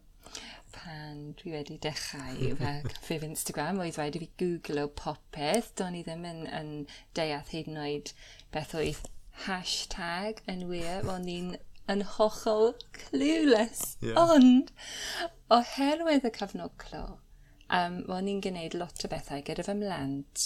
pan 0.76 1.24
dwi 1.40 1.54
wedi 1.54 1.78
dechrau 1.86 2.52
fy 2.60 2.74
cyffurf 2.86 3.26
Instagram 3.28 3.82
oedd 3.84 3.98
rhaid 4.00 4.18
i 4.18 4.22
fi 4.24 4.30
googlo 4.42 4.86
popeth. 5.02 5.72
Do'n 5.80 5.98
i 5.98 6.04
ddim 6.06 6.24
yn, 6.28 6.46
yn 6.60 6.72
deall 7.18 7.50
hyd 7.52 7.70
yn 7.72 7.82
oed 7.82 8.14
beth 8.54 8.76
oedd 8.78 9.04
hashtag 9.46 10.42
yn 10.52 10.66
wir, 10.70 11.06
o'n 11.08 11.28
i'n 11.30 11.54
yn 11.92 12.04
hollol 12.16 12.72
clueless. 12.96 13.96
Yeah. 14.04 14.20
Ond, 14.22 14.70
oherwydd 15.52 16.28
y 16.28 16.32
cyfnod 16.36 16.76
clo, 16.80 17.04
Um, 17.72 18.02
o'n 18.12 18.26
i'n 18.28 18.42
gwneud 18.44 18.74
lot 18.76 19.04
o 19.06 19.08
bethau 19.08 19.40
gyda 19.46 19.64
fy 19.64 19.74
mlant 19.78 20.42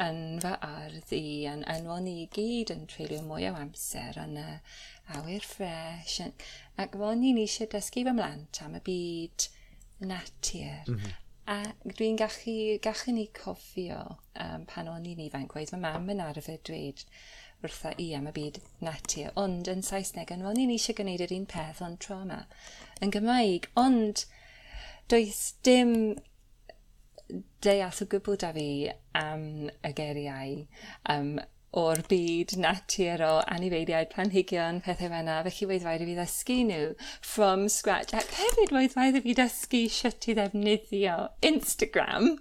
yn 0.00 0.20
fy 0.40 0.52
ardd 0.64 1.10
i, 1.12 1.24
yn, 1.50 1.64
yn 1.68 1.88
o'n 1.92 2.06
i 2.08 2.28
gyd 2.32 2.72
yn 2.72 2.86
treulio 2.88 3.20
mwy 3.26 3.50
o 3.50 3.56
amser 3.60 4.16
yn 4.22 4.38
y 4.40 4.46
awyr 5.18 5.44
ffres. 5.44 6.20
Ac 6.80 6.96
o'n 6.96 7.26
i'n 7.28 7.40
eisiau 7.42 7.68
dysgu 7.74 8.06
fy 8.06 8.14
mlant 8.16 8.62
am 8.64 8.78
y 8.78 8.80
byd 8.86 9.50
natur. 10.08 10.88
Mm 10.88 10.96
-hmm. 11.02 11.18
A 11.50 11.58
dwi'n 11.84 12.16
gallu, 12.16 12.56
gallu 12.84 13.12
ni 13.12 13.26
cofio 13.34 14.00
um, 14.44 14.64
pan 14.70 14.88
o'n 14.88 15.06
i'n 15.12 15.20
ifanc, 15.26 15.56
oedd 15.56 15.72
fy 15.74 15.80
mam 15.82 16.08
yn 16.14 16.24
arfer 16.24 16.60
dweud 16.64 17.04
wrtha 17.64 17.92
i 18.00 18.08
am 18.16 18.28
y 18.30 18.34
byd 18.36 18.60
natur. 18.86 19.32
Ond 19.40 19.68
yn 19.68 19.84
Saesneg, 19.84 20.32
yn 20.32 20.46
o'n 20.46 20.60
i'n 20.62 20.72
eisiau 20.72 20.96
gwneud 20.96 21.24
yr 21.26 21.34
un 21.36 21.48
peth, 21.50 21.82
ond 21.84 22.00
tro 22.04 22.22
yma, 22.24 22.44
yn 23.04 23.12
Gymraeg. 23.16 23.68
Ond 23.80 24.24
does 25.12 25.42
dim 25.66 25.92
deall 27.64 28.02
o 28.04 28.10
gwbl 28.12 28.38
da 28.42 28.52
fi 28.56 28.68
am 29.20 29.46
y 29.70 29.92
geriau 29.96 30.60
um, 31.14 31.32
o'r 31.80 32.00
byd 32.10 32.56
natur 32.58 33.22
o 33.22 33.32
anifeiliaid, 33.54 34.10
planhigion, 34.14 34.80
pethau 34.86 35.12
fenna, 35.12 35.38
felly 35.46 35.68
roedd 35.70 35.86
rhaid 35.86 36.02
i 36.02 36.08
fi 36.08 36.16
ddysgu 36.18 36.58
nhw 36.70 36.80
from 37.32 37.68
scratch. 37.70 38.14
Ac 38.20 38.34
hefyd 38.40 38.74
roedd 38.74 38.96
rhaid 38.98 39.20
i 39.20 39.24
fi 39.26 39.36
ddysgu 39.38 39.84
sut 39.94 40.30
i 40.32 40.36
ddefnyddio 40.38 41.16
Instagram. 41.52 42.32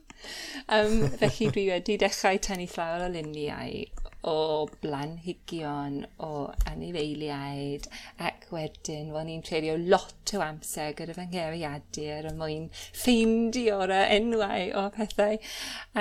Um, 0.67 0.95
felly 1.21 1.51
dwi 1.53 1.69
wedi 1.69 1.99
dechrau 2.01 2.41
tynnu 2.49 2.65
llawer 2.73 3.05
o 3.05 3.11
luniau 3.13 4.08
o 4.27 4.67
blanhigion, 4.81 6.03
o 6.19 6.51
anifeiliaid, 6.69 7.87
ac 8.29 8.47
wedyn 8.53 9.13
fo'n 9.13 9.31
i'n 9.31 9.43
treulio 9.45 9.77
lot 9.79 10.33
o 10.35 10.43
amser 10.43 10.95
gyda 10.97 11.15
fy 11.17 11.27
ngeriadur 11.31 12.29
y 12.29 12.33
mwyn 12.39 12.65
ffeindio'r 12.75 13.95
enwau 13.99 14.73
o 14.81 14.87
pethau. 14.95 15.39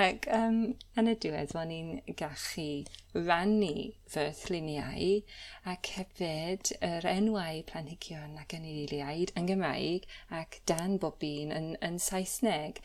Ac 0.05 0.27
um, 0.35 0.59
yn 0.99 1.13
y 1.13 1.15
diwedd 1.23 1.55
fo'n 1.55 1.75
i'n 1.75 1.93
gallu 2.19 2.69
rannu 3.29 3.73
fy 4.09 4.25
thluniau 4.41 5.13
ac 5.69 5.89
hefyd 5.95 6.71
yr 6.85 7.05
enwau 7.09 7.61
planhigion 7.69 8.37
ac 8.41 8.55
anifeiliaid 8.57 9.33
yn 9.39 9.49
Gymraeg 9.49 10.07
ac 10.39 10.59
dan 10.71 10.97
bob 11.03 11.23
un 11.27 11.53
yn, 11.55 11.69
yn 11.85 11.99
Saesneg. 12.05 12.81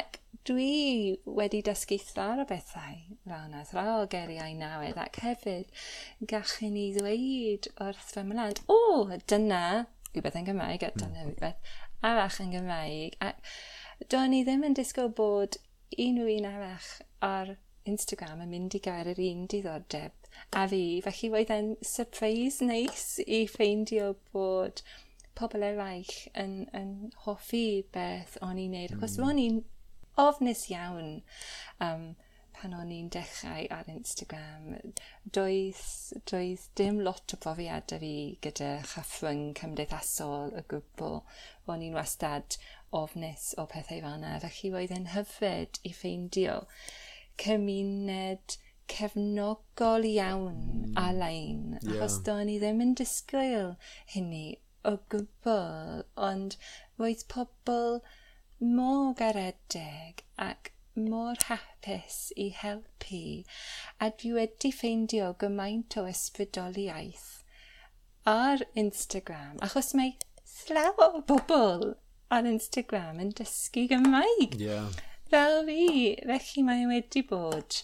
Ac 0.00 0.20
dwi 0.48 1.18
wedi 1.40 1.60
dysgu 1.66 1.98
llawer 2.02 2.44
o 2.44 2.46
bethau 2.48 2.96
fel 3.24 3.46
yna, 3.48 3.64
llawer 3.72 4.04
o 4.04 4.08
geriau 4.14 4.54
newydd 4.60 5.00
ac 5.04 5.20
hefyd 5.24 5.72
gallwn 6.32 6.74
ni 6.76 6.86
ddweud 6.96 7.70
wrth 7.86 8.12
fy 8.14 8.24
mlad, 8.28 8.62
o, 8.66 8.78
oh, 8.78 9.16
dyna 9.32 9.62
rhywbeth 10.12 10.38
yn 10.40 10.48
Gymraeg 10.48 10.86
a 10.86 10.92
dyna 10.96 11.24
rhywbeth 11.26 11.72
arall 12.10 12.42
yn 12.44 12.52
Gymraeg. 12.54 13.16
Ac 13.28 14.08
do'n 14.14 14.36
i 14.36 14.44
ddim 14.46 14.66
yn 14.68 14.76
disgwyl 14.78 15.10
bod 15.20 15.58
unrhyw 15.96 16.36
un 16.38 16.52
arall 16.52 16.92
ar 17.28 17.56
Instagram 17.88 18.44
yn 18.44 18.52
mynd 18.54 18.76
i 18.78 18.82
gael 18.84 19.12
yr 19.12 19.20
un 19.30 19.46
diddordeb 19.50 20.30
a 20.60 20.64
fi. 20.70 20.82
Felly 21.04 21.32
roedd 21.32 21.52
e'n 21.54 21.74
surprise 21.94 22.64
neis 22.64 23.06
i 23.26 23.44
ffeindio 23.50 24.14
bod 24.32 24.82
pobl 25.38 25.64
eraill 25.66 26.14
yn, 26.42 26.54
yn 26.74 26.94
hoffi 27.24 27.66
beth 27.94 28.38
o'n 28.44 28.62
i'n 28.62 28.74
neud. 28.74 28.96
Achos 28.96 29.18
mm. 29.18 29.24
ro'n 29.24 29.42
i'n 29.44 29.60
ofnus 30.18 30.64
iawn 30.72 31.12
um, 31.84 32.08
pan 32.58 32.74
o'n 32.74 32.90
i'n 32.94 33.10
dechrau 33.14 33.68
ar 33.74 33.90
Instagram. 33.92 34.72
Doedd, 35.36 35.82
doedd 36.30 36.64
dim 36.80 36.98
lot 37.06 37.36
o 37.36 37.38
profiad 37.44 37.94
fi 38.02 38.14
gyda 38.46 38.72
chyffrwng 38.94 39.52
cymdeithasol 39.60 40.56
y 40.58 40.64
gwbl. 40.72 41.20
Ro'n 41.68 41.86
i'n 41.86 41.98
wastad 41.98 42.58
ofnus 43.02 43.52
o 43.60 43.68
pethau 43.70 44.02
fanna. 44.02 44.34
Felly 44.42 44.72
roedd 44.74 44.96
e'n 44.96 45.12
hyfryd 45.14 45.78
i 45.86 45.94
ffeindio 45.94 46.64
cymuned 47.42 48.56
cefnogol 48.92 50.06
iawn 50.08 50.56
mm. 50.62 50.94
a-lein. 51.02 51.78
Yeah. 51.80 51.98
Achos 51.98 52.18
do'n 52.28 52.52
i 52.54 52.56
ddim 52.62 52.82
yn 52.84 52.94
disgwyl 53.00 53.74
hynny 54.14 54.58
o 54.88 54.96
gwbl, 55.12 56.04
ond 56.30 56.56
roedd 57.00 57.26
pobl 57.32 58.00
mor 58.78 59.14
garedig 59.18 60.24
ac 60.48 60.72
mor 60.98 61.38
hapus 61.46 62.20
i 62.44 62.48
helpu 62.60 63.24
a 64.02 64.08
dwi 64.20 64.32
wedi 64.38 64.72
ffeindio 64.74 65.28
gymaint 65.42 65.94
o 66.00 66.06
ysbrydoliaeth 66.10 67.28
ar 68.32 68.64
Instagram 68.82 69.60
achos 69.68 69.92
mae 70.00 70.16
llawer 70.56 71.20
o 71.20 71.22
bobl 71.30 71.86
ar 72.34 72.48
Instagram 72.48 73.20
yn 73.24 73.30
dysgu 73.38 73.86
Gymraeg. 73.92 74.58
Yeah. 74.60 74.90
Fel 75.32 75.58
fi, 75.66 76.14
felly 76.28 76.62
mae 76.64 76.86
wedi 76.88 77.20
bod 77.30 77.82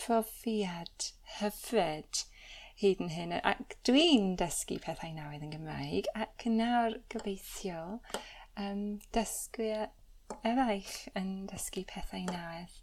profiad 0.00 1.10
hyfryd 1.38 2.22
hyd 2.80 3.02
yn 3.04 3.12
hyn. 3.12 3.34
Ac 3.50 3.76
dwi'n 3.88 4.30
dysgu 4.40 4.78
pethau 4.84 5.12
newydd 5.16 5.44
yn 5.44 5.52
Gymraeg 5.52 6.08
ac 6.24 6.46
nawr 6.52 6.96
gobeithio 7.12 7.82
um, 8.62 8.80
dysgu 9.16 9.68
eraill 10.52 10.96
yn 11.20 11.30
dysgu 11.50 11.84
pethau 11.92 12.24
newydd 12.30 12.80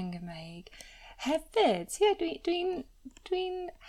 yn 0.00 0.10
Gymraeg. 0.16 0.74
Hefyd, 1.28 1.94
ie, 1.94 2.08
yeah, 2.08 2.18
dwi'n 2.18 2.42
dwi, 2.42 2.58
dwi, 2.74 3.14
dwi 3.30 3.44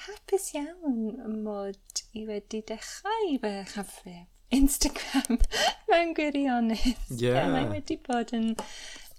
hapus 0.06 0.52
iawn 0.60 1.42
mod 1.42 2.06
i 2.14 2.28
wedi 2.30 2.62
dechrau 2.70 3.34
fy 3.42 3.58
chyfrif 3.74 4.30
Instagram 4.54 5.40
mewn 5.90 6.14
gwirionedd. 6.18 6.86
Yeah. 7.10 7.40
yeah 7.40 7.50
mae 7.52 7.66
wedi 7.72 7.98
bod 8.06 8.34
yn 8.38 8.54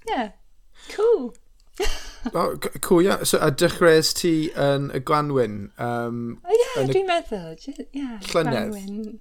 Yeah. 0.09 0.31
Cool. 0.91 1.35
oh, 2.35 2.57
cool. 2.81 3.03
Yeah. 3.03 3.23
So, 3.23 3.39
a 3.39 3.51
dechreuais 3.51 4.13
ti 4.15 4.51
yn 4.57 4.91
y 4.95 5.01
Gwanwyn? 5.01 5.71
Um, 5.79 6.41
oh, 6.45 6.59
yeah, 6.63 6.87
dwi'n 6.89 7.09
meddwl. 7.09 7.57
Yeah, 7.93 8.19
Llynedd? 8.31 8.73
Gwanwyn. 8.73 9.19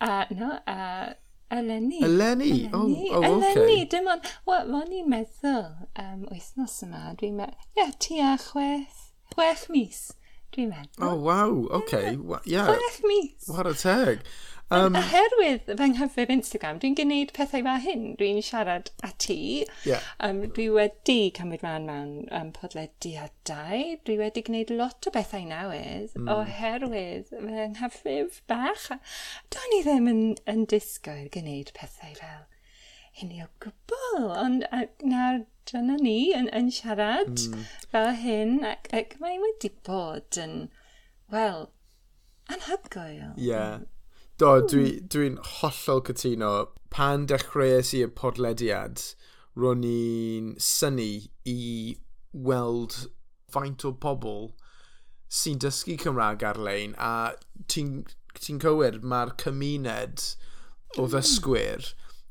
A, 0.00 0.26
no, 0.32 0.58
uh, 0.66 1.12
Eleni. 1.50 2.00
Eleni? 2.00 2.70
O, 2.72 2.78
oh, 2.78 3.08
oh, 3.10 3.36
okay. 3.36 3.50
Eleni, 3.50 3.88
dim 3.90 4.08
ond, 4.08 4.28
o'n 4.46 4.92
i'n 4.94 5.08
meddwl 5.10 5.64
um, 5.98 6.22
wythnos 6.30 6.76
yma, 6.86 7.10
dwi'n 7.18 7.40
meddwl, 7.40 7.56
ie, 7.74 7.80
yeah, 7.80 7.90
ti 7.98 8.20
a 8.22 8.36
chwech, 8.38 9.00
chwech 9.34 9.64
mis, 9.74 9.98
dwi'n 10.54 10.70
meddwl. 10.70 11.08
Oh, 11.08 11.16
waw, 11.26 11.56
okay. 11.80 12.14
yeah. 12.14 12.46
yeah. 12.46 12.70
Chwech 12.70 13.00
mis. 13.08 13.50
What 13.50 13.66
a 13.66 13.74
teg. 13.74 14.22
Um, 14.70 14.94
oherwydd 14.94 15.66
fy 15.66 15.86
nghyfrif 15.90 16.30
Instagram, 16.30 16.78
dwi'n 16.82 16.94
gwneud 16.98 17.32
pethau 17.34 17.64
fa 17.66 17.72
hyn. 17.82 18.04
Dwi'n 18.20 18.38
siarad 18.46 18.92
â 19.02 19.10
ti. 19.18 19.38
Yeah. 19.88 20.04
Um, 20.22 20.44
dwi 20.54 20.68
wedi 20.76 21.18
cymryd 21.34 21.64
rhan 21.66 21.88
mewn 21.88 22.12
um, 22.38 22.52
podlediadau. 22.54 23.96
Dwi 24.06 24.18
wedi 24.20 24.44
gwneud 24.46 24.70
lot 24.78 25.10
o 25.10 25.14
bethau 25.16 25.42
newydd 25.48 26.14
mm. 26.14 26.30
oherwydd 26.36 27.34
fy 27.34 27.66
nghyfrif 27.74 28.40
bach. 28.52 28.86
Do'n 29.50 29.76
i 29.80 29.82
ddim 29.88 30.08
yn, 30.14 30.24
yn 30.54 30.64
disgwyl 30.70 31.26
gwneud 31.34 31.74
pethau 31.74 32.14
fel 32.22 32.46
hynny 33.18 33.42
o 33.42 33.50
gwbl. 33.64 34.30
Ond 34.38 34.66
nawr 35.02 35.44
dyna 35.70 35.98
ni 35.98 36.18
yn, 36.36 36.46
yn 36.54 36.70
siarad 36.74 37.34
mm. 37.48 37.70
fel 37.90 38.12
hyn 38.22 38.60
ac, 38.70 38.86
ac 38.94 39.18
mae 39.18 39.42
wedi 39.42 39.74
bod 39.86 40.38
yn, 40.38 40.60
wel, 41.34 41.72
anhygoel. 42.54 43.32
Ie. 43.34 43.50
Yeah. 43.50 43.80
Do, 44.40 44.54
dwi'n 44.64 45.02
dwi, 45.12 45.26
hollol 45.60 45.98
cytuno. 46.08 46.50
Pan 46.88 47.26
dechreuais 47.28 47.90
i'r 47.98 48.12
podlediad, 48.16 49.02
ro'n 49.60 49.82
i'n 49.84 50.54
syni 50.64 51.28
i 51.44 51.56
weld 52.32 52.94
faint 53.52 53.84
o 53.84 53.90
bobl 53.92 54.46
sy'n 55.28 55.60
dysgu 55.60 55.98
Cymraeg 56.00 56.44
ar-lein 56.48 56.94
a 56.96 57.10
ti'n 57.68 57.90
ti 58.38 58.56
cywir 58.64 58.96
mae'r 59.12 59.34
cymuned 59.42 60.24
o 60.96 61.02
hmm. 61.02 61.10
ddysgwyr 61.12 61.90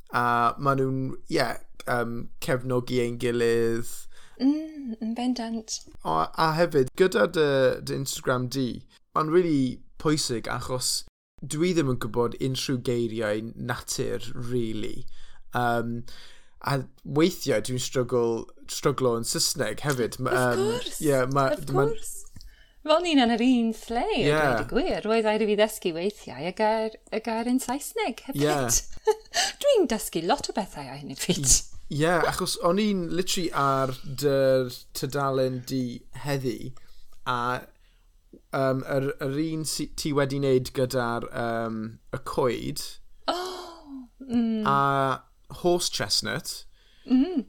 a 0.10 0.24
maen 0.58 0.82
nhw'n, 0.82 1.04
ie, 1.30 1.36
yeah, 1.38 1.60
um, 1.86 2.16
cefnogi 2.42 3.04
ein 3.04 3.20
gilydd. 3.22 3.94
Mm, 4.42 4.98
yn 4.98 5.14
bendant. 5.14 5.78
O, 6.02 6.18
a 6.26 6.50
hefyd, 6.58 6.90
gyda 6.98 7.30
dy, 7.38 7.46
dy 7.86 8.02
Instagram 8.02 8.50
di, 8.50 8.68
mae'n 9.14 9.30
really 9.30 9.84
pwysig 10.02 10.50
achos 10.50 11.04
dwi 11.42 11.74
ddim 11.76 11.92
yn 11.94 12.00
gwybod 12.04 12.38
unrhyw 12.44 12.80
geiriau 12.86 13.44
natur, 13.56 14.26
really. 14.34 15.06
Um, 15.54 16.04
a 16.62 16.82
weithiau 17.06 17.64
dwi'n 17.64 17.80
struggle, 17.80 18.48
struglo 18.72 19.16
yn 19.18 19.28
Saesneg 19.28 19.84
hefyd. 19.86 20.20
Um, 20.20 20.28
of 20.34 20.58
course, 20.60 21.02
yeah, 21.02 21.26
ma, 21.32 21.50
of 21.56 21.72
ma, 21.72 21.88
course. 21.88 22.26
Fel 22.90 23.02
ni'n 23.04 23.20
yn 23.22 23.34
yr 23.36 23.44
un 23.44 23.72
lle, 23.76 24.06
yeah. 24.18 24.62
y 24.64 24.68
gwir, 24.70 25.02
roedd 25.06 25.26
rhaid 25.28 25.44
i 25.44 25.48
fi 25.50 25.58
ddysgu 25.60 25.92
weithiau 25.96 26.46
y 26.48 26.54
gair, 26.58 26.96
y 27.14 27.20
gair 27.24 27.50
yn 27.52 27.60
Saesneg 27.64 28.24
hefyd. 28.28 28.42
Yeah. 28.42 28.70
dwi'n 29.64 29.90
dysgu 29.92 30.24
lot 30.26 30.50
o 30.50 30.56
bethau 30.56 30.88
a 30.88 30.96
hyn 30.98 31.12
i 31.14 31.18
fi. 31.20 31.36
Ie, 31.40 32.00
yeah, 32.04 32.24
achos 32.30 32.56
o'n 32.66 32.80
i'n 32.82 33.08
literally 33.16 33.50
ar 33.56 33.96
dy 34.04 34.72
tydalen 34.98 35.60
di 35.70 35.84
heddi, 36.24 36.72
a 37.28 37.40
um, 38.54 38.84
yr, 38.90 39.12
yr 39.22 39.38
un 39.44 39.66
si, 39.66 39.88
ti 40.00 40.14
wedi 40.16 40.40
wneud 40.42 40.74
gyda'r 40.76 41.28
um, 41.34 41.80
y 42.14 42.20
coed 42.30 42.84
oh, 43.28 44.08
mm. 44.26 44.66
a 44.68 45.24
horse 45.62 45.90
chestnut. 45.90 46.66
Mm-hmm. 47.10 47.40
Mm. 47.40 47.46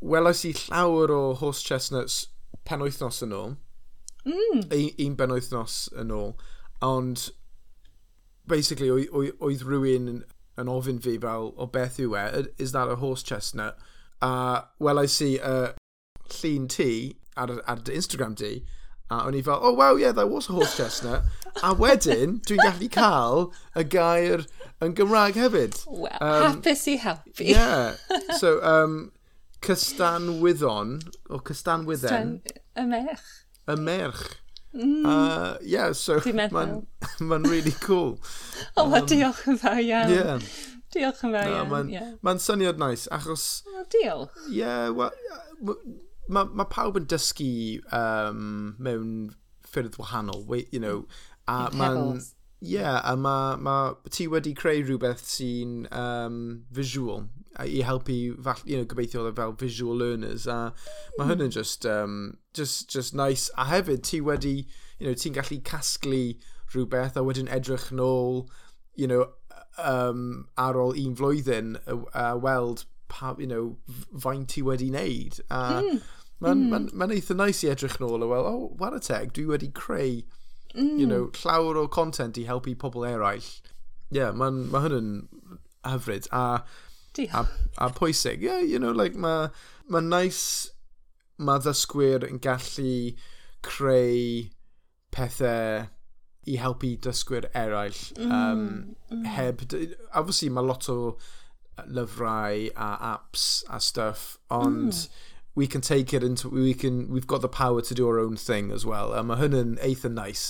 welais 0.00 0.44
i 0.48 0.52
llawer 0.56 1.10
o 1.12 1.34
horse 1.34 1.62
chestnuts 1.62 2.28
penwythnos 2.64 3.20
yn 3.26 3.34
ôl. 3.36 3.56
Mm. 4.24 4.62
Un, 4.72 4.88
un 5.06 5.16
benwythnos 5.16 5.76
yn 6.00 6.12
ôl. 6.14 6.34
Ond, 6.84 7.28
basically, 8.48 8.90
oedd 8.90 9.64
rhywun 9.66 10.22
yn 10.60 10.70
ofyn 10.72 11.00
fi 11.02 11.16
fel 11.20 11.52
o 11.56 11.68
beth 11.72 12.00
yw 12.00 12.16
e, 12.20 12.46
is 12.58 12.72
that 12.72 12.88
a 12.88 12.96
horse 12.96 13.22
chestnut? 13.22 13.76
A 14.20 14.30
uh, 14.30 14.62
welais 14.80 15.20
i 15.24 15.34
uh, 15.38 15.72
llun 16.40 16.68
ti 16.68 17.16
ar, 17.36 17.54
ar 17.66 17.80
dy 17.84 17.96
Instagram 17.96 18.36
di, 18.36 18.60
A 19.10 19.24
o'n 19.26 19.34
i 19.34 19.42
fel, 19.42 19.58
oh 19.60 19.74
wow, 19.74 19.96
yeah, 19.98 20.12
that 20.12 20.30
was 20.30 20.48
a 20.48 20.52
horse 20.52 20.76
chestnut. 20.76 21.24
a 21.62 21.74
wedyn, 21.74 22.38
dwi'n 22.46 22.60
gallu 22.62 22.88
cael 22.94 23.48
y 23.76 23.84
gair 23.90 24.44
yn 24.84 24.94
Gymraeg 24.96 25.38
hefyd. 25.40 25.78
Well, 25.86 26.18
um, 26.20 26.44
hapus 26.46 26.86
i 26.90 26.96
helpu. 27.00 27.48
yeah. 27.50 27.96
So, 28.38 28.60
um, 28.62 29.12
Cystanwyddon, 29.60 31.00
o 31.28 31.40
Cystanwydden. 31.44 32.40
Y 32.76 32.86
merch. 32.86 33.26
Y 33.68 33.76
merch. 33.76 34.22
Mm. 34.74 35.04
Uh, 35.04 35.58
yeah, 35.62 35.92
so 35.92 36.20
mae'n 36.20 36.86
ma 37.20 37.36
really 37.42 37.74
cool. 37.82 38.20
O, 38.76 38.86
um, 38.86 38.94
diolch 39.10 39.42
yn 39.50 39.58
fawr 39.58 39.82
iawn. 39.82 40.12
Yeah. 40.14 40.52
Diolch 40.94 41.24
yn 41.26 41.34
fawr 41.34 41.50
iawn. 41.50 41.56
No, 41.56 41.74
mae'n 41.74 41.90
yeah. 41.92 42.12
ma 42.22 42.36
syniad 42.38 42.78
nice, 42.80 43.10
achos... 43.10 43.64
O, 43.66 43.84
diolch. 43.90 44.46
Yeah, 44.48 44.94
well, 44.94 45.10
mae 46.30 46.50
ma 46.54 46.66
pawb 46.70 46.98
yn 47.00 47.08
dysgu 47.10 47.52
um, 47.96 48.76
mewn 48.78 49.14
ffyrdd 49.66 49.98
wahanol, 50.00 50.44
we, 50.46 50.66
you 50.70 50.80
know, 50.80 51.06
a 51.46 51.70
mae'n... 51.74 52.20
Ie, 52.60 52.74
yeah, 52.74 53.00
a 53.08 53.14
mae 53.16 53.56
ma, 53.56 53.76
ti 54.12 54.26
wedi 54.28 54.52
creu 54.56 54.82
rhywbeth 54.84 55.22
sy'n 55.24 55.86
um, 55.96 56.66
visual 56.70 57.24
i 57.58 57.80
helpu 57.84 58.34
fall, 58.44 58.60
you 58.64 58.76
know, 58.76 58.84
gobeithio 58.84 59.24
e 59.30 59.32
fel 59.34 59.54
visual 59.58 59.96
learners 59.96 60.46
a 60.46 60.58
mae 61.16 61.24
mm. 61.24 61.30
hynny'n 61.32 61.54
just, 61.56 61.86
um, 61.88 62.36
just, 62.54 62.90
just 62.92 63.16
nice. 63.16 63.48
A 63.56 63.64
hefyd 63.70 64.04
ti 64.04 64.20
wedi, 64.20 64.54
you 64.98 65.08
know, 65.08 65.16
ti'n 65.16 65.36
gallu 65.38 65.60
casglu 65.64 66.24
rhywbeth 66.74 67.16
a 67.16 67.24
wedyn 67.26 67.48
edrych 67.48 67.88
nôl 67.96 68.44
you 68.94 69.08
know, 69.08 69.26
um, 69.78 70.48
ar 70.58 70.76
ôl 70.76 70.96
un 71.00 71.16
flwyddyn 71.16 71.76
a, 71.86 71.98
a 72.12 72.38
weld 72.38 72.84
pa, 73.08 73.34
you 73.38 73.46
know, 73.46 73.78
faint 74.20 74.50
ti 74.52 74.62
wedi 74.66 74.90
wneud 74.92 75.40
a 75.48 75.60
mm 75.80 76.00
Mae'n 76.40 76.66
mm. 76.66 76.90
ma, 76.94 77.06
ma 77.06 77.12
eitha 77.14 77.36
nice 77.36 77.66
i 77.66 77.72
edrych 77.72 77.98
nôl 78.00 78.24
a 78.24 78.28
wel, 78.28 78.46
o, 78.48 78.52
oh, 78.52 78.76
what 78.80 78.96
a 78.96 79.00
teg, 79.04 79.34
dwi 79.36 79.48
wedi 79.50 79.72
creu 79.76 80.22
mm. 80.74 80.98
you 80.98 81.06
hmm. 81.06 81.08
know, 81.08 81.30
llawer 81.44 81.76
o 81.76 81.88
content 81.88 82.38
i 82.38 82.46
helpu 82.48 82.74
pobl 82.78 83.06
eraill. 83.06 83.48
Ie, 84.10 84.18
yeah, 84.18 84.32
mae 84.34 84.50
ma 84.50 84.82
hynny'n 84.84 85.28
hyfryd 85.86 86.28
a, 86.34 86.62
a, 87.26 87.44
a 87.78 87.90
pwysig. 87.94 88.42
Yeah, 88.42 88.60
you 88.60 88.78
know, 88.78 88.92
like, 88.92 89.14
mae 89.14 89.50
ma 89.88 90.00
nice 90.00 90.70
mae 91.40 91.62
ddysgwyr 91.64 92.26
yn 92.28 92.40
gallu 92.44 93.14
creu 93.64 94.50
pethau 95.14 95.88
i 96.50 96.56
helpu 96.60 96.94
dysgwyr 97.04 97.48
eraill 97.56 98.00
mm, 98.18 98.32
um, 98.32 99.24
heb... 99.36 99.64
Obviously, 100.14 100.50
mae 100.50 100.66
lot 100.66 100.88
o 100.92 100.98
uh, 101.10 101.84
lyfrau 101.86 102.68
a 102.76 102.90
apps 103.14 103.64
a 103.70 103.80
stuff, 103.80 104.38
hmm. 104.50 104.60
ond 104.60 104.94
mm 104.94 105.26
we 105.60 105.66
can 105.66 105.82
take 105.82 106.14
it 106.14 106.24
into 106.24 106.48
we 106.48 106.72
can 106.72 107.10
we've 107.12 107.26
got 107.26 107.42
the 107.42 107.48
power 107.48 107.82
to 107.82 107.94
do 107.94 108.08
our 108.08 108.18
own 108.18 108.34
thing 108.34 108.70
as 108.72 108.86
well. 108.86 109.12
Um, 109.12 109.26
mae 109.30 109.36
hynny'n 109.42 109.74
eitha 109.88 110.10
nice. 110.18 110.46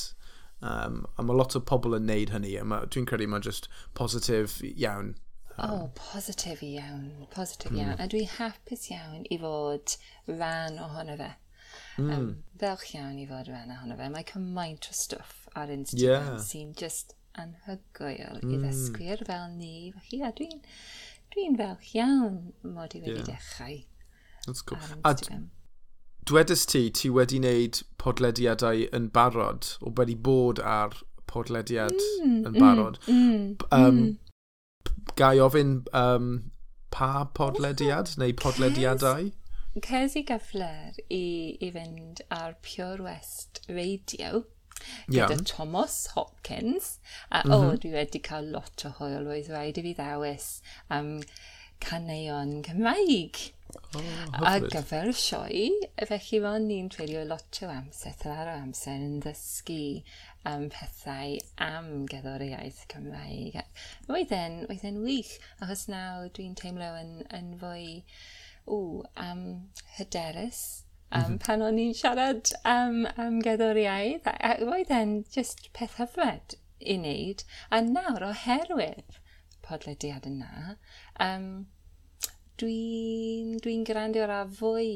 Um, 0.62 1.00
a 1.18 1.24
mae 1.26 1.34
lot 1.40 1.56
o 1.58 1.62
pobl 1.70 1.96
yn 1.98 2.06
neud 2.10 2.30
hynny. 2.34 2.52
A 2.60 2.78
dwi'n 2.94 3.08
credu 3.10 3.26
mae 3.32 3.42
just 3.46 3.66
positif 4.00 4.60
iawn. 4.68 5.16
Um, 5.56 5.74
oh, 5.74 5.90
positif 5.98 6.62
iawn. 6.68 7.26
Positif 7.34 7.74
mm. 7.74 7.80
iawn. 7.80 7.98
A 7.98 8.06
dwi 8.14 8.22
hapus 8.36 8.86
iawn 8.94 9.26
i 9.26 9.40
fod 9.42 9.96
rhan 10.30 10.78
ohono 10.86 11.18
fe. 11.24 11.32
Mm. 11.98 12.14
Um, 12.14 12.30
felch 12.62 12.86
iawn 12.94 13.18
i 13.18 13.26
fod 13.32 13.50
rhan 13.50 13.74
ohono 13.80 13.98
fe. 13.98 14.10
Mae 14.14 14.30
cymaint 14.30 14.90
o 14.92 14.96
stwff 15.02 15.48
ar 15.58 15.74
Instagram 15.74 16.34
yeah. 16.36 16.42
sy'n 16.46 16.74
just 16.78 17.16
anhygoel 17.40 18.38
mm. 18.38 18.46
i 18.46 18.54
hmm. 18.54 18.62
ddysgwyr 18.62 19.26
fel 19.26 19.50
ni. 19.58 19.74
Felly, 19.96 20.22
a 20.22 20.30
dwi'n 20.38 20.54
dwi, 20.54 20.62
n, 20.62 20.66
dwi 21.34 21.50
n 21.50 21.62
felch 21.64 21.94
iawn 21.98 22.42
mod 22.78 22.94
i 22.94 23.02
wedi 23.02 23.24
yeah. 23.24 23.32
dechrau 23.34 23.80
That's 24.46 24.62
cool. 24.62 24.78
A 25.04 25.14
dwedais 26.26 26.66
ti, 26.66 26.90
ti 26.90 27.10
wedi 27.10 27.40
wneud 27.40 27.82
podlediadau 28.00 28.86
yn 28.96 29.10
barod, 29.14 29.74
o 29.80 29.92
wedi 29.98 30.16
bod 30.16 30.60
ar 30.60 30.96
podlediad 31.30 31.96
mm, 31.96 32.40
yn 32.46 32.54
mm, 32.54 32.58
barod. 32.58 32.98
Mm, 33.06 33.34
mm, 33.34 33.56
um, 33.70 34.00
mm. 34.00 34.16
Gai 35.18 35.36
ofyn 35.42 35.74
um, 35.96 36.30
pa 36.94 37.26
podlediad 37.36 38.16
neu 38.20 38.34
podlediadau? 38.36 39.30
Ces 39.86 40.16
i 40.18 40.24
gyfler 40.26 40.96
i, 41.06 41.24
i 41.62 41.68
fynd 41.74 42.24
ar 42.34 42.56
Pure 42.66 43.04
West 43.06 43.62
Radio 43.68 44.44
gyda 45.06 45.36
yeah. 45.36 45.44
Thomas 45.44 46.08
Hopkins. 46.14 46.98
A 47.30 47.42
mm 47.42 47.50
-hmm. 47.50 47.54
o, 47.54 47.70
oh, 47.70 47.76
dwi 47.76 47.92
wedi 47.92 48.20
cael 48.28 48.50
lot 48.50 48.84
o 48.84 48.90
hwyl 48.98 49.28
oedd 49.28 49.50
rhaid 49.52 49.78
i 49.78 49.82
fi 49.86 49.94
ddewis 49.94 50.50
am 50.88 51.06
um, 51.06 51.22
caneuon 51.80 52.62
Cymraeg. 52.66 53.40
Oh, 53.98 54.44
ar 54.50 54.66
gyfer 54.72 55.10
y 55.10 55.14
sioe, 55.16 55.64
felly 56.08 56.40
fan 56.44 56.66
ni'n 56.70 56.90
treulio 56.92 57.22
lot 57.28 57.60
o 57.66 57.70
amser, 57.72 58.16
ar 58.32 58.50
o 58.50 58.56
amser 58.56 58.98
yn 59.06 59.16
ddysgu 59.24 59.78
um, 60.50 60.68
pethau 60.74 61.38
am 61.66 61.88
gyda'r 62.10 62.44
iaith 62.48 62.84
Cymraeg. 62.92 63.58
Roedden, 64.08 64.60
roedden 64.68 65.00
wych, 65.06 65.32
achos 65.60 65.86
nawr 65.92 66.30
dwi'n 66.36 66.54
teimlo 66.60 66.92
yn, 67.00 67.16
yn 67.40 67.50
fwy 67.62 67.88
o 68.66 68.80
um, 69.26 69.44
hyderus 69.96 70.62
um, 71.10 71.20
mm 71.20 71.24
-hmm. 71.24 71.38
pan 71.46 71.66
o'n 71.66 71.80
i'n 71.84 71.96
siarad 72.02 72.52
um, 72.74 73.02
am 73.16 73.40
gyda'r 73.46 73.82
iaith. 73.84 74.30
Roedden 74.64 75.16
just 75.36 75.70
peth 75.76 75.98
hyfryd 76.02 76.56
i 76.80 76.96
wneud, 77.00 77.44
a 77.70 77.82
nawr 77.84 78.24
oherwydd 78.30 79.20
podlediad 79.66 80.26
yna, 80.30 80.76
um, 81.26 81.50
dwi'n 82.60 83.54
dwi, 83.56 83.60
dwi 83.64 83.76
gwrando 83.88 84.26
ar 84.26 84.50
fwy 84.52 84.90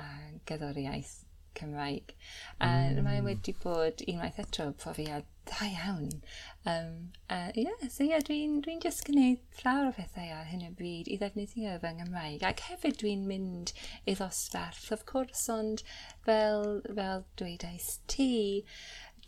a 0.00 0.06
gerddoriaeth 0.48 1.18
Cymraeg. 1.58 2.14
A 2.60 2.68
Mm. 2.68 3.02
Mae 3.04 3.20
wedi 3.26 3.52
bod 3.62 4.00
unwaith 4.08 4.38
eto 4.42 4.66
profiad 4.84 5.26
da 5.50 5.66
iawn. 5.66 6.22
Um, 6.64 7.12
uh, 7.28 7.50
yeah, 7.54 7.88
so 7.88 8.04
yeah, 8.04 8.22
dwi'n 8.28 8.62
dwi 8.64 8.78
just 8.84 9.04
gwneud 9.04 9.42
llawer 9.60 9.90
o 9.90 9.92
pethau 9.98 10.32
ar 10.38 10.48
hyn 10.52 10.64
o 10.68 10.70
bryd 10.80 11.10
i 11.10 11.18
ddefnyddio 11.20 11.76
fy 11.82 11.92
Nghymraeg. 11.98 12.46
Ac 12.50 12.64
hefyd 12.70 13.00
dwi'n 13.02 13.26
mynd 13.28 13.74
i 14.06 14.14
ddosbarth, 14.14 14.90
of 14.96 15.04
course, 15.12 15.48
ond 15.52 15.84
fel, 16.28 16.80
fel 16.88 17.26
dweudais 17.42 17.90
ti, 18.14 18.30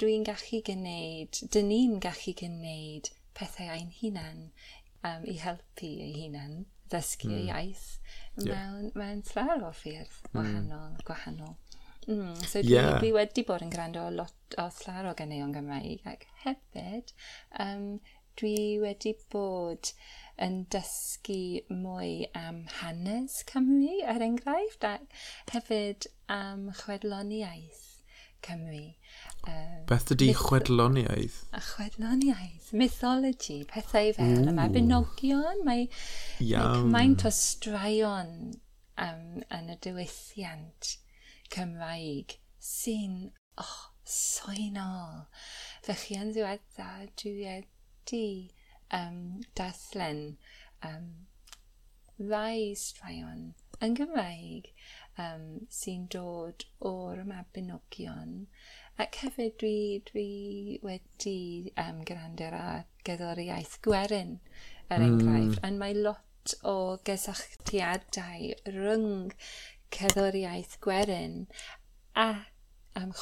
dwi'n 0.00 0.24
gallu 0.30 0.62
gwneud, 0.70 1.42
dyn 1.52 1.68
ni'n 1.74 1.98
gallu 2.06 2.36
gwneud 2.44 3.12
pethau 3.36 3.72
ein 3.76 3.92
hunan 4.00 4.46
um, 5.04 5.26
i 5.28 5.36
helpu 5.42 5.96
ei 6.06 6.14
hunan 6.22 6.62
ddysgu 6.92 7.30
mm. 7.32 7.42
iaith 7.48 7.88
mewn, 8.36 8.48
yeah. 8.48 8.96
mewn 9.02 9.22
llawer 9.32 9.68
o 9.68 9.74
ffyrdd 9.76 10.32
wahanol, 10.36 10.88
mm. 10.92 11.04
gwahanol. 11.08 11.54
Mm, 12.06 12.34
so 12.42 12.62
dwi, 12.62 12.72
yeah. 12.74 12.96
dwi 12.98 13.12
wedi 13.14 13.44
bod 13.46 13.62
yn 13.62 13.70
gwrando 13.70 14.08
lot 14.10 14.56
o 14.58 14.64
llawer 14.80 15.12
o 15.12 15.14
ganeuon 15.18 15.52
Gymraeg 15.54 16.08
ac 16.12 16.26
hefyd 16.42 17.12
um, 17.62 17.84
dwi 18.40 18.56
wedi 18.82 19.12
bod 19.34 19.92
yn 20.46 20.62
dysgu 20.74 21.62
mwy 21.70 22.26
am 22.38 22.64
hanes 22.80 23.38
Cymru 23.52 24.00
er 24.14 24.24
enghraifft 24.26 24.86
ac 24.88 25.22
hefyd 25.52 26.08
am 26.40 26.70
chwedloniaeth 26.80 27.84
Cymru. 28.42 28.84
Um, 29.48 29.84
Beth 29.90 30.12
ydy 30.14 30.28
chwedloniaeth? 30.38 31.38
A 31.52 31.60
chwedloniaeth, 31.66 32.72
mythology, 32.78 33.62
pethau 33.70 34.12
fel 34.16 34.50
yma. 34.52 34.68
Benogion, 34.72 35.64
mae, 35.66 35.88
mae 36.38 36.76
cymaint 36.76 37.24
o 37.26 37.32
straeon 37.34 38.34
um, 39.02 39.24
yn 39.58 39.72
y 39.72 39.78
diwylliant 39.86 40.92
Cymraeg 41.52 42.36
sy'n 42.62 43.18
oh, 43.60 43.74
soenol. 44.06 45.26
Felly 45.88 46.20
yn 46.22 46.32
ddiwedda, 46.36 46.90
dwi 47.18 47.34
wedi 47.42 48.24
um, 48.94 49.40
daslen 49.58 50.24
um, 50.86 51.10
rai 52.30 52.72
straeon 52.78 53.52
yn 53.82 53.96
Gymraeg 53.98 54.70
um, 55.18 55.46
sy'n 55.80 56.06
dod 56.14 56.64
o'r 56.88 57.24
mabinogion. 57.28 58.46
Ac 59.00 59.16
hefyd 59.22 59.56
dwi, 59.62 60.02
dwi 60.10 60.26
wedi 60.84 61.72
um, 61.80 62.02
grando'r 62.04 62.56
ar 62.58 62.84
gyda'r 63.08 63.40
gwerin, 63.86 64.38
er 64.90 65.00
mm. 65.00 65.06
enghraifft, 65.08 65.62
ond 65.66 65.80
mae 65.80 65.94
lot 65.96 66.54
o 66.68 66.98
gysylltiadau 67.08 68.52
rhwng 68.68 69.32
cerddoriaeth 69.96 70.76
gwerin 70.84 71.46
a 72.14 72.28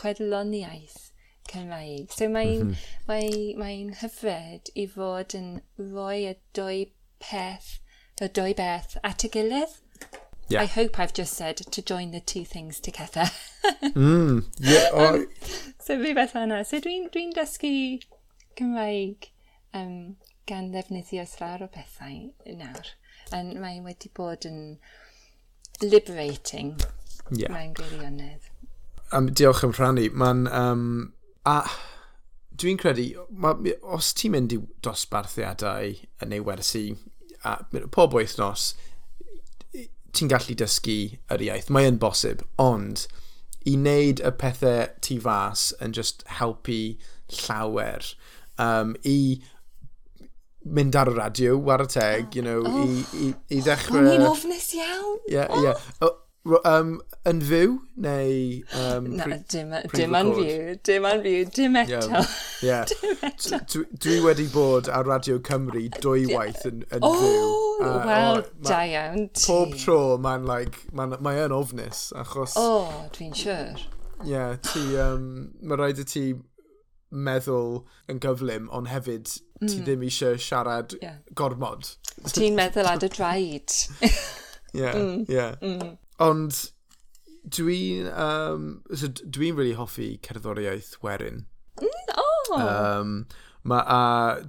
chwedloniaeth 0.00 1.10
Cymraeg. 1.50 2.10
So 2.14 2.28
mae'n 2.28 2.62
mm 2.62 2.72
-hmm. 2.72 3.06
mae, 3.08 3.30
mae 3.58 3.78
hyfryd 4.02 4.70
i 4.74 4.86
fod 4.94 5.34
yn 5.38 5.48
rhoi 5.78 6.26
y 6.30 6.34
dwy 6.58 6.82
peth, 7.22 7.70
y 8.20 8.28
dwy 8.38 8.54
beth 8.58 8.98
at 9.02 9.24
y 9.26 9.32
gilydd. 9.36 9.78
Yeah. 10.50 10.62
I 10.62 10.66
hope 10.66 10.98
I've 10.98 11.14
just 11.14 11.34
said 11.34 11.58
to 11.58 11.80
join 11.80 12.10
the 12.10 12.18
two 12.18 12.44
things 12.44 12.80
together. 12.80 13.30
mm, 13.82 14.44
yeah, 14.58 14.88
or... 14.92 15.06
um, 15.06 15.28
so 15.78 16.02
fi 16.02 16.12
beth 16.12 16.34
yna. 16.34 16.64
So 16.66 16.80
dwi'n 16.82 17.06
dwi, 17.14 17.28
dysgu 17.36 17.70
Cymraeg 18.58 19.28
um, 19.78 20.16
gan 20.50 20.72
ddefnyddio 20.74 21.28
slar 21.30 21.62
o 21.62 21.68
bethau 21.70 22.32
nawr. 22.50 22.90
And 23.30 23.60
mae 23.62 23.78
wedi 23.84 24.10
bod 24.16 24.48
yn 24.48 24.80
liberating 25.84 26.74
yeah. 27.30 27.52
mae'n 27.54 27.76
gwirionedd. 27.78 28.50
Um, 29.14 29.30
diolch 29.30 29.62
am 29.62 29.76
rhannu. 29.78 30.10
Mae'n... 30.10 30.44
Um, 30.50 31.14
a 31.46 31.62
dwi'n 32.60 32.82
credu, 32.82 33.06
ma, 33.30 33.54
os 33.94 34.10
ti'n 34.18 34.34
mynd 34.34 34.58
i 34.58 34.58
dosbarthiadau 34.84 35.94
yn 36.26 36.34
ei 36.34 36.42
wersi 36.44 36.88
a 37.46 37.60
pob 37.94 38.18
wythnos, 38.18 38.72
ti'n 40.16 40.30
gallu 40.32 40.56
dysgu 40.58 40.98
yr 41.32 41.44
iaith. 41.46 41.70
Mae 41.72 41.88
yn 41.90 42.00
bosib, 42.02 42.44
ond 42.60 43.06
i 43.68 43.76
wneud 43.76 44.22
y 44.24 44.32
pethau 44.40 44.88
tu 45.04 45.18
fas 45.22 45.70
yn 45.84 45.94
just 45.96 46.24
helpu 46.40 46.80
llawer. 47.42 48.12
Um, 48.60 48.96
I 49.04 49.40
mynd 50.64 50.96
ar 51.00 51.08
y 51.08 51.16
radio, 51.16 51.56
war 51.56 51.84
y 51.84 51.88
teg, 51.90 52.34
you 52.36 52.42
know, 52.44 52.64
oh. 52.66 52.82
i, 52.84 53.04
i, 53.16 53.30
i 53.48 53.60
oh, 53.60 53.64
ddechrau... 53.68 54.02
O'n 54.02 54.10
i'n 54.16 54.26
ofnus 54.28 54.72
iawn! 54.76 55.20
Ie, 55.28 55.36
yeah, 55.38 55.54
ie. 55.56 55.68
Yeah. 55.68 55.86
Oh 56.04 56.16
um, 56.64 56.94
yn 57.28 57.42
fyw 57.44 57.76
neu... 58.00 58.34
Um, 58.78 59.10
Na, 59.18 59.28
pre, 59.28 59.38
dim, 59.52 59.74
pre 59.90 60.00
dim 60.00 60.16
yn 60.18 60.32
fyw, 60.38 60.74
dim 60.88 61.08
yn 61.10 61.22
fyw, 61.26 61.44
dim 61.56 61.78
eto. 61.82 62.24
Yeah. 62.62 62.84
yeah. 63.50 63.62
Dwi 64.00 64.18
wedi 64.24 64.48
bod 64.54 64.90
ar 64.92 65.08
Radio 65.08 65.38
Cymru 65.46 65.86
dwy 66.00 66.26
waith 66.32 66.66
yn, 66.70 66.84
yn 66.88 67.06
oh, 67.06 67.16
fyw. 67.20 67.54
Uh, 67.84 67.94
wel, 68.08 68.44
da 68.66 68.82
iawn 68.88 69.30
ti. 69.32 69.46
Pob 69.46 69.78
tro 69.80 70.02
mae'n 70.20 70.48
like, 70.48 70.84
mae 70.96 71.46
yn 71.46 71.56
ofnus, 71.56 72.10
achos... 72.18 72.58
O, 72.60 72.68
oh, 72.84 73.00
dwi'n 73.16 73.36
siwr 73.36 73.88
yeah, 74.24 74.56
ti, 74.56 74.82
um, 75.00 75.50
mae 75.62 75.78
rhaid 75.78 76.00
i 76.02 76.06
ti 76.08 76.24
meddwl 77.10 77.80
yn 78.10 78.20
gyflym, 78.22 78.68
ond 78.74 78.90
hefyd 78.90 79.32
mm. 79.60 79.66
ti 79.66 79.80
ddim 79.84 80.04
eisiau 80.06 80.38
siarad 80.40 80.94
yeah. 81.00 81.18
gormod. 81.38 81.94
Ti'n 82.30 82.58
meddwl 82.58 82.90
ad 82.90 83.06
y 83.06 83.12
draed. 83.12 83.80
Yeah, 84.70 84.94
Mm. 84.94 85.26
mm. 85.26 85.96
Ond 86.20 86.56
dwi'n 87.56 88.08
um, 88.12 88.66
so 88.92 89.08
dwi'n 89.08 89.56
really 89.56 89.76
hoffi 89.78 90.18
cerddoriaeth 90.26 90.98
werin. 91.04 91.46
Mm, 91.80 92.10
oh. 92.20 92.58
Um, 92.60 93.14
ma, 93.64 93.80
a 93.80 94.00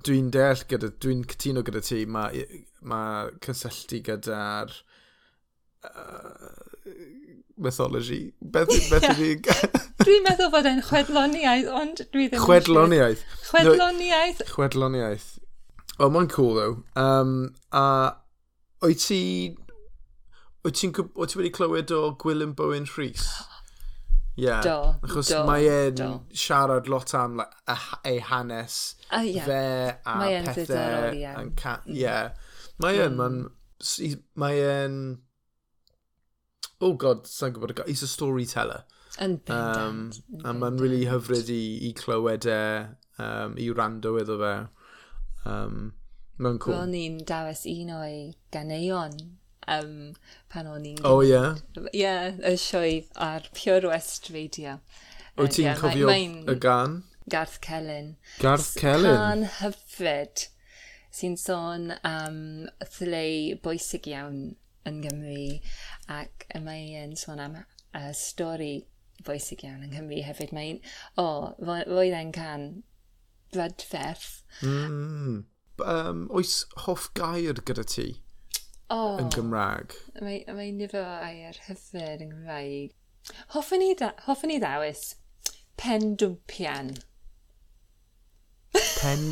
dwi'n 0.04 0.32
deall 0.36 0.66
gyda, 0.68 0.92
dwi'n 1.04 1.24
cytuno 1.32 1.64
gyda 1.68 1.84
ti, 1.86 2.04
mae 2.06 2.44
ma 2.82 3.02
cysylltu 3.46 4.02
gyda'r 4.10 4.74
uh, 5.88 6.52
mythology. 7.62 8.34
Beth, 8.42 8.74
beth 8.92 9.08
yeah. 9.08 9.64
dwi'n 10.06 10.26
meddwl 10.26 10.52
bod 10.54 10.68
e'n 10.70 10.84
chwedloniaeth, 10.88 11.70
ond 11.78 12.04
dwi 12.12 12.28
ddim... 12.32 12.44
Chwedloniaeth. 12.44 13.24
Chwedloniaeth. 13.52 14.44
No, 14.44 14.52
chwedloniaeth. 14.56 15.30
Wel, 16.00 16.14
mae'n 16.16 16.32
cool, 16.34 16.56
though. 16.58 16.78
Um, 17.00 17.54
a, 17.72 17.86
oed 18.82 19.04
ti 19.04 19.22
Wyt 20.62 20.78
ti'n 20.78 20.94
ti 20.94 21.40
wedi 21.40 21.50
clywed 21.54 21.92
o 21.96 22.12
Gwilym 22.22 22.54
Bowen 22.56 22.86
Rhys? 22.86 23.26
Ie. 24.38 24.46
Yeah. 24.46 24.62
Do. 24.62 24.76
Achos 25.06 25.30
do, 25.30 25.42
mae 25.46 25.66
e'n 25.68 26.22
siarad 26.38 26.88
lot 26.90 27.14
am 27.18 27.36
like, 27.42 27.58
ei 28.08 28.22
hanes 28.24 28.96
uh, 29.12 29.20
yeah. 29.20 29.46
fe 29.46 29.58
a 30.06 30.16
mae 30.22 30.38
pethau. 30.46 31.10
Mae 31.18 31.50
ca... 31.60 31.76
Mm. 31.86 31.98
ie. 31.98 32.14
Mae 32.82 33.02
e'n... 33.08 33.18
Mm. 33.20 34.22
Mae 34.40 34.64
e'n... 34.70 34.96
Oh 36.82 36.94
god, 36.94 37.28
sa'n 37.30 37.54
gwybod. 37.54 37.84
He's 37.90 38.06
a 38.06 38.10
storyteller. 38.10 38.86
Yn 39.22 39.36
bendant. 39.46 40.22
Um, 40.32 40.46
a 40.46 40.54
mae'n 40.56 40.80
really 40.82 41.04
hyfryd 41.10 41.52
i, 41.54 41.62
i 41.90 41.92
clywed 41.98 42.48
e, 42.50 42.62
um, 43.22 43.58
i 43.60 43.68
rando 43.76 44.16
iddo 44.22 44.40
fe. 44.42 44.56
Um, 45.50 45.92
mae'n 46.40 46.62
cool. 46.64 46.78
Ro'n 46.78 46.98
i'n 46.98 47.20
dawes 47.28 47.68
un 47.70 47.94
o'i 48.00 48.24
ganeuon 48.54 49.20
um, 49.68 50.14
pan 50.52 50.70
o'n 50.70 50.88
i'n... 50.92 51.00
O, 51.08 51.18
oh, 51.18 51.24
ie? 51.26 51.42
Ie, 51.96 52.16
y 52.48 52.54
sioe 52.60 53.02
ar 53.16 53.48
Pure 53.58 53.92
West 53.92 54.30
Radio. 54.36 54.80
Wyt 55.40 55.56
ti'n 55.58 55.70
yeah, 55.70 55.80
cofio 55.80 56.12
y 56.12 56.58
gan? 56.62 57.02
Garth 57.32 57.60
Celyn. 57.64 58.16
Garth 58.42 58.74
Celyn? 58.80 59.16
Can 59.16 59.46
hyfryd 59.62 60.48
sy'n 61.12 61.38
sôn 61.40 61.92
am 62.08 62.42
thleu 62.98 63.58
bwysig 63.64 64.10
iawn 64.12 64.42
yn 64.88 65.02
Gymru 65.04 65.60
ac 66.12 66.48
mae'n 66.66 67.16
sôn 67.20 67.42
am 67.44 67.60
uh, 67.62 68.12
stori 68.18 68.74
bwysig 69.28 69.64
iawn 69.66 69.86
yng 69.86 69.94
Nghymru 69.94 70.24
hefyd. 70.26 70.54
Mae'n, 70.56 70.82
o, 71.16 71.26
oh, 71.26 71.78
roedd 71.88 72.18
e'n 72.18 72.34
can 72.36 72.68
brydferth. 73.54 74.42
Mm. 74.66 75.44
Um, 75.82 76.26
oes 76.36 76.62
hoff 76.86 77.10
gair 77.18 77.62
gyda 77.68 77.86
ti? 77.88 78.10
oh, 78.94 79.18
yn 79.22 79.32
Gymraeg. 79.34 79.96
Mae, 80.22 80.42
mae 80.52 80.72
nifer 80.76 81.02
o 81.04 81.16
air 81.26 81.60
hyfryd 81.68 82.24
yn 82.26 82.36
Gymraeg. 82.36 82.98
Hoffwn 83.56 83.84
i, 83.86 83.94
da, 83.98 84.12
hoffwn 84.28 84.54
i 84.54 84.60
ddawis 84.62 85.06
pen 85.82 86.16
dwmpian. 86.22 86.96
Pen, 88.74 89.24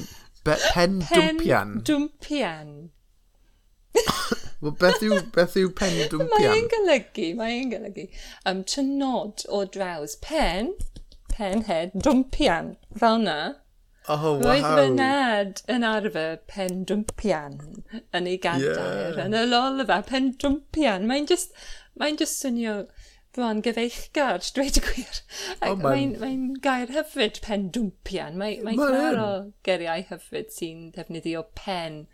be, 0.43 0.55
pen, 0.73 0.99
pen 1.01 1.37
dwmpian? 1.37 1.73
Pen 1.75 1.83
dwmpian. 1.89 2.71
Wel, 4.61 4.73
beth 4.81 5.03
yw, 5.05 5.19
beth 5.35 5.55
yw 5.59 5.69
pen 5.77 5.97
dwmpian? 6.11 6.51
Mae'n 6.51 6.69
golygu, 6.73 7.27
mae'n 7.39 7.73
golygu. 7.73 8.07
Um, 8.49 8.63
tynod 8.67 9.45
o 9.47 9.63
draws 9.77 10.17
pen, 10.25 10.73
pen 11.31 11.63
head, 11.69 11.95
dwmpian, 11.95 12.73
fel 13.03 13.21
na. 13.23 13.39
Oh, 14.09 14.33
wow. 14.33 14.39
Roedd 14.41 14.65
fy 14.65 14.87
nad 14.95 15.59
yn 15.69 15.83
arfer 15.85 16.39
pen 16.49 16.81
dwmpian 16.89 17.59
yn 18.17 18.29
ei 18.31 18.39
gadair, 18.41 19.13
yeah. 19.13 19.19
yn 19.27 19.37
y 19.37 19.43
lolfa, 19.45 19.99
pen 20.07 20.31
dwmpian. 20.41 21.05
Mae'n 21.09 21.29
just, 21.29 21.53
mae'n 22.01 22.17
just 22.17 22.41
swnio 22.41 22.79
bron 23.37 23.61
gyfeichgar, 23.65 24.41
dweud 24.55 24.79
y 24.81 24.83
gwir. 24.87 25.21
Ac 25.59 25.75
oh, 25.75 25.77
mae'n 25.83 26.15
mae 26.23 26.39
gair 26.65 26.95
hyfryd 26.95 27.37
pen 27.45 27.69
dwmpian. 27.75 28.39
Mae'n 28.41 28.65
mae 28.65 28.79
llawer 28.79 29.21
o 29.21 29.29
geriau 29.67 30.07
hyfryd 30.09 30.49
sy'n 30.55 30.89
defnyddio 30.97 31.45
pen. 31.59 32.05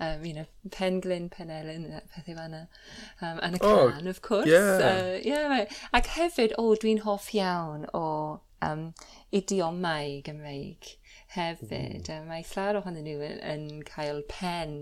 Um, 0.00 0.24
you 0.24 0.32
know, 0.34 0.46
pen 0.70 1.00
glyn, 1.02 1.30
pen 1.30 1.50
elyn, 1.50 1.86
pethau 2.14 2.34
fanna. 2.34 2.66
Um, 3.20 3.38
yn 3.42 3.56
y 3.58 3.62
can, 3.62 4.06
oh, 4.06 4.10
of 4.10 4.20
course. 4.22 4.50
Yeah. 4.50 4.82
Uh, 4.90 5.16
yeah, 5.22 5.46
right. 5.50 5.80
ac 5.94 6.10
hefyd, 6.18 6.54
o, 6.58 6.68
oh, 6.72 6.76
dwi'n 6.82 7.02
hoff 7.06 7.32
iawn 7.34 7.86
o 7.94 8.04
um, 8.62 8.92
idiomau 9.34 10.22
Gymreig 10.26 10.94
hefyd. 11.34 12.08
Mm. 12.08 12.28
Mae 12.30 12.44
llawer 12.50 12.80
ohonyn 12.80 13.06
nhw 13.06 13.24
yn, 13.26 13.40
yn 13.52 13.82
cael 13.88 14.22
pen 14.30 14.76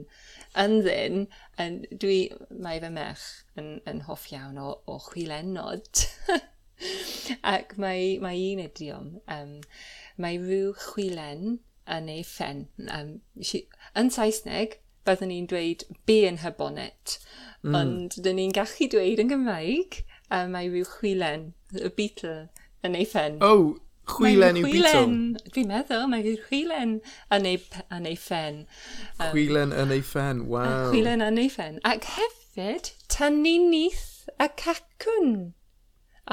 ynddyn. 0.65 1.27
yn 1.63 1.81
ddyn. 1.83 2.01
Dwi, 2.03 2.19
mae 2.67 2.83
fy 2.83 2.93
mech 2.95 3.27
yn, 3.61 3.71
yn 3.91 4.05
hoff 4.09 4.29
iawn 4.33 4.61
o, 4.63 4.77
o 4.87 4.99
chwilenod. 5.09 6.05
Ac 7.55 7.77
mae, 7.81 8.17
mae 8.23 8.43
un 8.53 8.65
idiom. 8.67 9.13
Um, 9.33 9.55
mae 10.21 10.41
rhyw 10.43 10.75
chwilen 10.87 11.59
yn 11.97 12.11
ei 12.13 12.25
ffen. 12.27 12.67
Um, 12.91 13.17
she, 13.41 13.65
yn 13.99 14.13
Saesneg, 14.13 14.79
byddwn 15.07 15.31
ni'n 15.33 15.49
dweud 15.51 15.87
be 16.09 16.21
yn 16.29 16.43
her 16.43 16.55
bonnet. 16.59 17.19
Mm. 17.63 17.79
Ond 17.81 18.19
dyn 18.23 18.39
ni'n 18.41 18.55
gallu 18.55 18.91
dweud 18.93 19.23
yn 19.23 19.33
Gymraeg, 19.33 20.01
um, 20.31 20.55
mae 20.55 20.71
rhyw 20.71 20.87
chwilen, 20.97 21.51
y 21.75 21.91
beetle, 21.99 22.37
yn 22.87 22.99
ei 22.99 23.07
ffen. 23.09 23.39
Oh, 23.45 23.77
Chwilen 24.07 24.61
yw 24.61 24.69
bitw. 24.71 25.05
Dwi'n 25.55 25.71
meddwl, 25.71 26.07
mae 26.11 26.23
hi'r 26.25 26.43
chwilen 26.47 26.99
yn 27.35 27.49
ei, 27.51 27.59
yn 27.95 28.07
ei 28.07 28.19
ffen. 28.21 28.61
Um, 29.19 29.33
chwilen 29.33 29.75
yn 29.75 29.95
ei 29.95 30.05
ffen, 30.05 30.45
waw. 30.53 30.91
Chwilen 30.93 31.25
yn 31.27 31.41
ei 31.43 31.51
ffen. 31.53 31.81
Ac 31.89 32.07
hefyd, 32.15 32.93
tynnu 33.13 33.57
nith 33.67 34.29
y 34.39 34.49
cacwn 34.63 35.35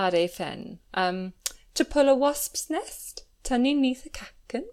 ar 0.05 0.17
ei 0.17 0.29
ffen. 0.29 0.77
Um, 0.93 1.25
to 1.73 1.85
pull 1.85 2.09
a 2.09 2.15
wasp's 2.15 2.69
nest, 2.69 3.25
tynnu 3.43 3.73
nith 3.79 4.05
y 4.05 4.13
cacwn 4.13 4.69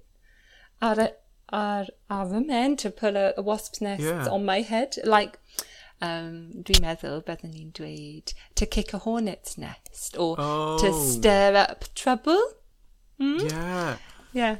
ar, 0.80 1.00
a, 1.00 1.10
ar, 1.56 1.90
ar 2.12 2.30
fy 2.30 2.44
men, 2.44 2.76
to 2.84 2.90
pull 2.90 3.16
a, 3.16 3.32
a 3.36 3.42
wasp's 3.42 3.80
nest 3.80 4.04
yeah. 4.04 4.28
on 4.28 4.44
my 4.44 4.60
head. 4.60 4.96
Like, 5.04 5.38
um, 6.04 6.62
dwi'n 6.64 6.84
meddwl 6.84 7.20
byddwn 7.26 7.56
ni'n 7.56 7.74
dweud 7.76 8.32
to 8.56 8.66
kick 8.66 8.94
a 8.96 9.02
hornet's 9.04 9.58
nest 9.60 10.16
or 10.16 10.34
oh. 10.38 10.78
to 10.80 10.92
stir 10.92 11.56
up 11.56 11.84
trouble. 11.94 12.40
Mm? 13.20 13.50
Yeah. 13.50 13.96
Yeah. 14.32 14.56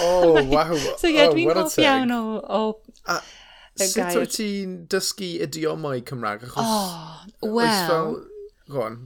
Oh, 0.00 0.42
wow. 0.52 0.74
so, 0.96 1.08
yeah, 1.08 1.28
oh, 1.28 1.34
dwi'n 1.34 1.56
hoff 1.56 1.78
iawn 1.80 2.12
o... 2.12 2.22
o 2.42 2.62
A, 3.08 3.20
sut 3.80 4.16
wyt 4.18 4.36
ti'n 4.36 4.78
dysgu 4.92 5.32
idiomau 5.46 6.00
Cymraeg? 6.06 6.46
Achos, 6.48 6.62
oh, 6.62 7.26
well... 7.42 7.90
Fel... 7.90 8.16
Go 8.68 8.82
on. 8.82 8.98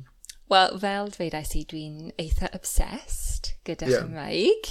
Wel, 0.50 0.78
fel 0.82 1.10
dweudais 1.14 1.52
i, 1.54 1.60
dwi'n 1.70 2.10
eitha 2.18 2.48
obsessed 2.56 3.52
gyda 3.68 3.86
yeah. 3.86 4.02
Chymraeg. 4.02 4.70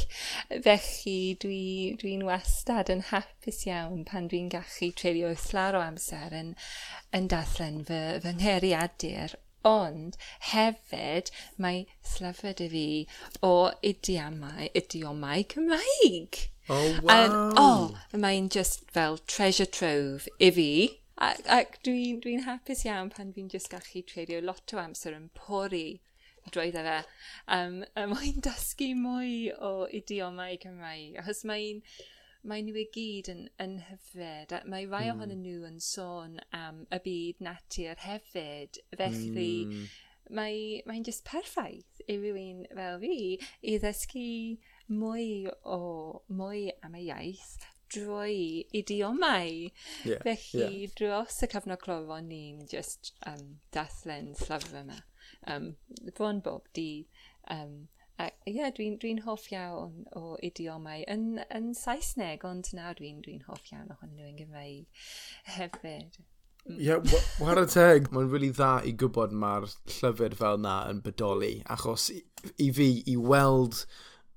Felly 0.65 1.19
dwi'n 1.39 1.99
dwi, 2.01 2.15
dwi 2.19 2.27
wastad 2.27 2.91
yn 2.91 3.05
hapus 3.13 3.63
iawn 3.69 4.03
pan 4.09 4.27
dwi'n 4.31 4.49
gallu 4.51 4.91
treulio 4.99 5.31
llaro 5.45 5.79
amser 5.85 6.35
yn, 6.35 6.55
yn 7.15 7.29
dathlen 7.31 7.85
fy, 7.87 8.01
fy 8.25 8.35
ngheriadur 8.41 9.37
Ond 9.67 10.15
hefyd 10.51 11.31
mae 11.57 11.85
slyfed 12.13 12.61
i 12.63 12.69
fi 12.71 12.85
o 13.43 13.53
idiomau, 13.83 14.69
idiomau 14.81 15.43
Cymraeg. 15.53 16.45
Oh, 16.69 16.99
wow. 17.01 17.15
Um, 17.15 17.53
oh, 17.57 17.97
mae'n 18.13 18.49
just 18.49 18.89
fel 18.91 19.17
treasure 19.17 19.65
trove 19.65 20.29
i 20.39 20.51
fi. 20.51 20.71
Ac, 21.19 21.41
ac 21.51 21.79
dwi'n 21.83 22.21
dwi, 22.23 22.37
hapus 22.45 22.85
iawn 22.85 23.09
pan 23.11 23.33
fi'n 23.35 23.49
just 23.51 23.71
gallu 23.73 24.03
treulio 24.07 24.39
lot 24.45 24.75
o 24.75 24.79
amser 24.79 25.17
yn 25.17 25.27
pori 25.35 25.99
drwy 26.53 26.71
dda 26.73 26.83
fe. 26.85 26.99
Um, 27.55 27.81
mae'n 28.13 28.39
dysgu 28.45 28.93
mwy 28.97 29.49
o 29.55 29.73
idiomau 29.99 30.55
Cymraeg. 30.61 31.19
Achos 31.21 31.43
mae'n 31.49 31.81
mae 32.47 32.63
nhw 32.63 32.77
i 32.79 32.85
gyd 32.95 33.29
yn, 33.31 33.41
yn 33.61 33.77
hyfryd. 33.89 34.53
Mae 34.71 34.87
rai 34.89 35.07
mm. 35.07 35.15
ohonyn 35.15 35.41
nhw 35.43 35.65
yn 35.69 35.79
sôn 35.83 36.37
am 36.55 36.85
y 36.95 36.99
byd 37.05 37.41
natur 37.43 38.03
hefyd. 38.03 38.79
Felly, 38.95 39.49
mm. 39.65 39.89
mae'n 40.39 40.85
mae 40.89 41.03
just 41.07 41.25
perffaith 41.27 42.03
i 42.07 42.19
rywun 42.21 42.63
fel 42.71 43.01
fi 43.03 43.17
i 43.39 43.75
ddysgu 43.83 44.29
mwy 44.89 45.27
o 45.77 45.81
mwy 46.41 46.69
am 46.85 46.95
y 46.97 47.05
iaith 47.09 47.57
drwy 47.89 48.67
idiomau. 48.75 49.69
Yeah, 50.05 50.21
Felly, 50.25 50.85
yeah. 50.85 50.95
dros 50.99 51.41
y 51.43 51.49
cyfnod 51.51 51.81
cloro 51.81 52.19
ni'n 52.23 52.67
just 52.69 53.15
um, 53.27 53.57
dathlen 53.75 54.35
llyfr 54.45 54.83
yma. 54.83 55.01
Um, 55.49 55.73
bron 56.15 56.39
bob 56.45 56.67
di 56.77 56.89
Um, 57.49 57.87
Ac 58.19 58.33
ie, 58.49 58.57
yeah, 58.57 58.71
dwi'n 58.75 58.97
dwi, 58.99 59.13
hoff 59.23 59.45
iawn 59.53 60.03
o 60.17 60.33
idiomau 60.43 61.05
yn, 61.11 61.39
yn 61.55 61.71
Saesneg, 61.77 62.43
ond 62.47 62.67
nawr 62.75 62.97
dwi'n 62.97 63.21
dwi, 63.23 63.37
hoff 63.47 63.69
iawn 63.71 63.93
ohonyn 63.93 64.17
nhw 64.17 64.27
yn 64.31 64.41
Gymraeg 64.41 65.05
hefyd. 65.55 66.19
Mm. 66.19 66.75
Ie, 66.75 66.89
yeah, 66.89 67.21
war 67.39 67.61
y 67.61 67.63
teg, 67.71 68.09
mae'n 68.13 68.27
really 68.33 68.51
dda 68.51 68.73
i 68.85 68.91
gwybod 68.99 69.31
mae'r 69.31 69.69
llyfr 69.95 70.35
fel 70.41 70.59
na 70.65 70.81
yn 70.91 70.99
bodoli, 71.05 71.53
achos 71.71 72.09
i, 72.11 72.19
i 72.65 72.67
fi, 72.75 72.89
i 73.07 73.15
weld 73.15 73.79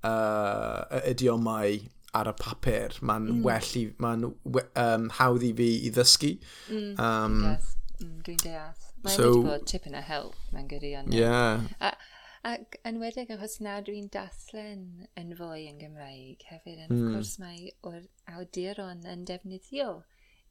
uh, 0.06 0.86
y 1.00 1.02
idiomau 1.16 1.82
ar 2.14 2.30
y 2.30 2.36
papur, 2.38 2.96
mae'n 3.02 3.28
mm. 3.32 3.42
well 3.48 3.74
i, 3.80 3.84
mae'n 4.04 4.30
um, 4.30 5.10
hawdd 5.18 5.44
i 5.48 5.52
fi 5.58 5.68
i 5.88 5.92
ddysgu. 5.98 6.32
Mm, 6.70 6.88
um, 7.02 7.38
yes, 7.48 7.74
mm, 7.98 8.16
dwi'n 8.28 8.42
deall. 8.46 8.88
Mae'n 9.02 9.18
so, 9.18 9.28
wedi 9.28 9.46
bod 9.48 9.68
tipyn 9.74 9.98
o 9.98 10.02
help, 10.06 10.40
mae'n 10.54 10.68
gyda 10.70 10.90
yn. 11.00 11.08
ond. 11.08 11.16
Yeah. 11.18 11.64
A, 11.82 11.94
Ac 12.42 12.74
yn 12.80 12.96
enwedig 12.96 13.30
achos 13.30 13.60
na 13.62 13.76
dwi'n 13.86 14.08
dathlen 14.10 14.86
yn 15.20 15.34
fwy 15.38 15.68
yn 15.70 15.78
Gymraeg 15.78 16.42
hefyd, 16.48 16.80
yn 16.86 16.90
mm. 16.90 17.02
wrth 17.02 17.12
gwrs 17.14 17.36
mae 17.38 17.68
o'r 17.86 18.00
awduron 18.34 19.04
yn 19.12 19.22
defnyddio 19.28 20.00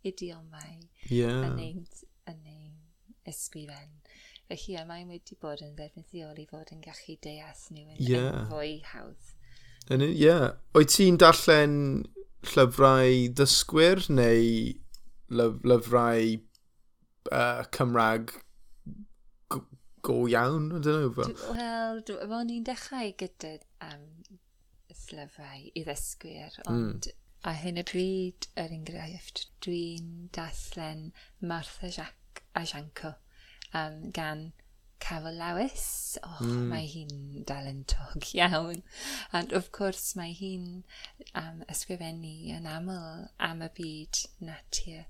idiomau 0.07 0.77
yeah. 1.09 1.49
yn 1.49 1.59
ein, 1.59 1.81
yn 2.31 2.39
ein 2.47 2.77
ysgrifen. 3.27 3.97
Felly 4.47 4.85
mae'n 4.87 5.11
wedi 5.11 5.35
bod 5.43 5.63
yn 5.65 5.75
ddefnyddiol 5.75 6.39
i 6.39 6.47
fod 6.47 6.71
yn 6.75 6.83
gallu 6.85 7.17
deall 7.23 7.65
nhw 7.75 7.83
yn, 7.83 7.99
yeah. 7.99 8.29
yn 8.29 8.47
fwy 8.53 8.71
hawdd. 8.93 9.33
Ie. 9.91 10.13
Yeah. 10.15 10.47
Oed 10.77 10.93
ti'n 10.95 11.19
darllen 11.19 11.75
llyfrau 12.53 13.27
ddysgwyr 13.35 14.05
neu 14.15 14.47
lyf, 15.31 15.59
lyfrau 15.67 16.39
uh, 17.35 17.67
Cymraeg 17.75 18.31
go 20.01 20.25
iawn, 20.27 20.71
I 20.75 20.79
don't 20.79 21.17
know. 21.17 21.55
Wel, 21.57 22.01
fo 22.05 22.41
i'n 22.43 22.67
dechrau 22.67 23.11
gyda 23.21 23.55
um, 23.87 24.07
slyfau 25.01 25.67
i 25.73 25.83
ddysgwyr, 25.85 26.57
hmm. 26.61 26.71
ond 26.73 27.09
mm. 27.09 27.19
a 27.49 27.55
hyn 27.63 27.81
y 27.81 27.85
bryd, 27.91 28.49
yr 28.61 28.73
enghraifft, 28.77 29.45
dwi'n 29.65 30.31
daslen 30.35 31.09
Martha 31.39 31.91
Jack 31.91 32.43
a 32.55 32.65
Janko 32.65 33.15
um, 33.73 34.11
gan 34.11 34.51
Carol 35.01 35.33
Lewis. 35.33 36.17
Och, 36.23 36.41
mm. 36.45 36.67
mae 36.69 36.87
hi'n 36.87 37.45
dalentog 37.49 38.27
iawn. 38.37 38.83
And 39.33 39.53
of 39.53 39.71
course, 39.71 40.15
mae 40.15 40.35
hi'n 40.37 40.83
um, 41.33 41.63
ysgrifennu 41.71 42.51
yn 42.57 42.69
aml 42.69 43.27
am 43.39 43.65
y 43.65 43.71
byd 43.79 44.25
natur. 44.51 45.07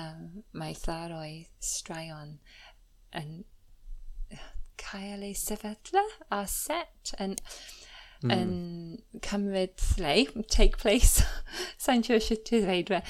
Um, 0.00 0.42
mae 0.52 0.74
tharoedd 0.76 1.52
straeon 1.64 2.38
yn 3.16 3.44
cael 4.96 5.24
ei 5.26 5.34
sefydlu 5.36 6.02
a 6.32 6.42
set 6.48 7.12
yn, 7.20 7.36
mm. 8.24 8.32
yn 8.36 9.20
cymryd 9.26 9.84
lle, 10.00 10.14
take 10.52 10.80
place, 10.80 11.24
sa'n 11.84 12.04
siŵr 12.06 12.24
sut 12.24 12.52
i 12.56 12.62
ddweud 12.64 12.92
fe, 12.94 13.02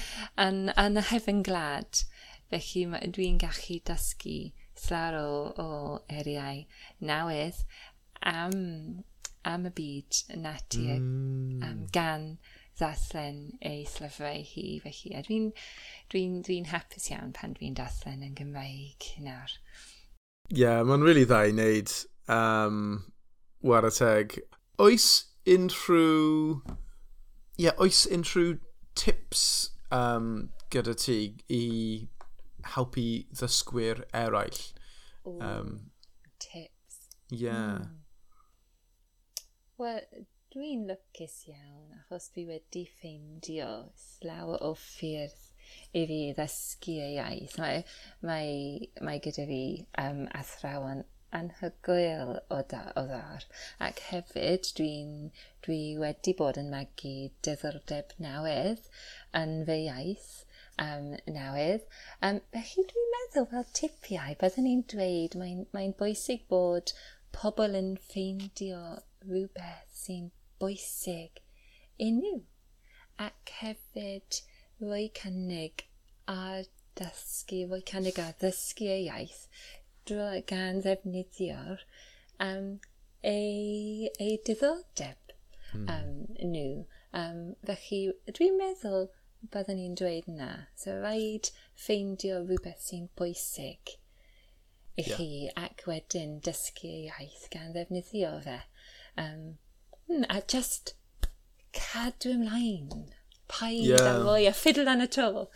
yn, 0.43 0.67
yn 0.75 1.01
y 1.01 1.05
hefyn 1.11 1.43
glad. 1.47 2.03
Felly 2.51 2.85
dwi'n 3.15 3.39
gallu 3.43 3.79
dysgu 3.87 4.37
slar 4.79 5.17
o, 5.19 5.31
o 5.59 5.69
eriau 6.07 6.63
newydd 7.03 7.63
am, 8.31 8.55
am 9.47 9.67
y 9.67 9.73
byd 9.79 10.21
natur 10.43 10.95
mm. 10.95 11.65
um, 11.67 11.83
gan 11.95 12.31
ddathlen 12.77 13.41
ei 13.65 13.83
llyfrau 13.89 14.43
hi. 14.51 14.67
Felly, 14.85 15.21
dwi'n 15.27 15.51
dwi, 16.13 16.23
dwi, 16.47 16.61
hapus 16.71 17.11
iawn 17.11 17.35
pan 17.35 17.57
dwi'n 17.57 17.77
dathlen 17.79 18.25
yn 18.27 18.35
Gymraeg 18.37 19.11
nawr. 19.25 19.57
Ie, 20.47 20.61
yeah, 20.61 20.83
mae'n 20.87 21.03
really 21.03 21.25
dda 21.27 21.41
i 21.49 21.51
wneud 21.51 21.93
um, 22.31 22.77
warateg. 23.67 24.37
Oes 24.79 25.07
unrhyw... 25.43 26.61
Ie, 27.57 27.65
yeah, 27.65 27.75
oes 27.83 28.05
unrhyw 28.15 28.53
tips 28.95 29.43
um, 29.91 30.49
gyda 30.71 30.95
ti 30.95 31.17
i 31.51 31.65
helpu 32.77 33.05
ddysgwyr 33.33 34.05
eraill? 34.15 34.61
Ooh, 35.27 35.35
um, 35.43 35.73
tips. 36.39 37.03
Ie. 37.33 37.43
Yeah. 37.43 37.83
Mm. 37.83 37.99
Wel, 39.83 40.01
dwi'n 40.55 40.87
lwcus 40.93 41.41
iawn 41.51 41.99
achos 41.99 42.31
dwi 42.31 42.47
wedi 42.53 42.87
ffeindio 42.87 43.67
slawer 43.99 44.63
o 44.63 44.71
ffyrdd 44.79 45.46
i 45.93 46.05
fi 46.11 46.21
ddysgu 46.37 46.97
y 47.03 47.11
iaith. 47.17 47.57
Mae, 47.63 47.83
mae, 48.29 48.89
mae 49.09 49.21
gyda 49.27 49.45
fi 49.51 49.61
um, 50.03 50.25
athrawon 50.41 51.05
anhygoel 51.37 52.33
o, 52.39 52.61
da, 52.71 52.81
o 52.99 53.03
ddar. 53.09 53.45
Ac 53.87 54.01
hefyd, 54.09 54.71
dwi'n 54.79 55.13
dwi 55.67 55.81
wedi 56.01 56.33
bod 56.39 56.59
yn 56.61 56.71
magu 56.73 57.15
diddordeb 57.47 58.13
newydd 58.23 58.87
yn 59.41 59.57
fy 59.67 59.79
iaith 59.85 60.29
um, 60.83 61.11
newydd. 61.37 61.85
Um, 62.23 62.39
felly 62.55 62.85
dwi'n 62.91 63.11
meddwl 63.15 63.49
fel 63.53 63.67
tipiau, 63.79 64.37
byddwn 64.41 64.67
ni'n 64.69 64.83
dweud 64.93 65.37
mae'n 65.41 65.65
mae 65.75 65.93
bwysig 66.01 66.45
bod 66.53 66.93
pobl 67.37 67.77
yn 67.79 67.93
ffeindio 68.09 68.81
rhywbeth 69.25 69.97
sy'n 70.03 70.29
bwysig 70.63 71.41
unrhyw. 72.07 72.43
Ac 73.27 73.53
hefyd, 73.59 74.41
fwy 74.79 75.07
cynnig 75.17 75.87
a 76.31 76.63
dysgu, 76.99 77.63
fwy 77.71 77.81
cynnig 77.91 78.19
a 78.21 78.27
ddysgu 78.41 78.89
y 78.93 78.99
iaith 79.07 79.43
drwy 80.09 80.41
gan 80.49 80.81
ddefnyddio'r 80.85 81.81
um, 82.45 82.67
ei, 83.31 84.09
ei 84.23 84.37
diddordeb 84.49 85.33
mm. 85.73 85.87
um, 85.93 86.11
nhw. 86.53 86.85
Um, 87.17 87.41
felly 87.67 88.01
dwi'n 88.37 88.59
meddwl 88.59 89.07
byddwn 89.53 89.79
ni'n 89.81 89.97
dweud 89.99 90.29
na. 90.31 90.49
So 90.79 90.95
rhaid 91.01 91.51
ffeindio 91.85 92.41
rhywbeth 92.43 92.85
sy'n 92.89 93.09
bwysig 93.19 93.97
i 94.97 95.03
yeah. 95.03 95.13
chi 95.17 95.29
ac 95.65 95.85
wedyn 95.89 96.37
dysgu 96.45 96.93
iaith 97.07 97.47
gan 97.53 97.73
ddefnyddio 97.75 98.33
fe. 98.45 98.59
Um, 99.17 99.43
hmm, 100.07 100.25
a 100.29 100.41
just 100.55 100.95
cadw 101.77 102.33
ymlaen 102.37 103.09
paid 103.47 103.85
yeah. 103.85 104.09
a 104.11 104.23
fwy 104.23 104.47
a 104.49 104.53
ffidl 104.55 104.89
yn 104.91 105.03
y 105.03 105.07
tro. 105.11 105.47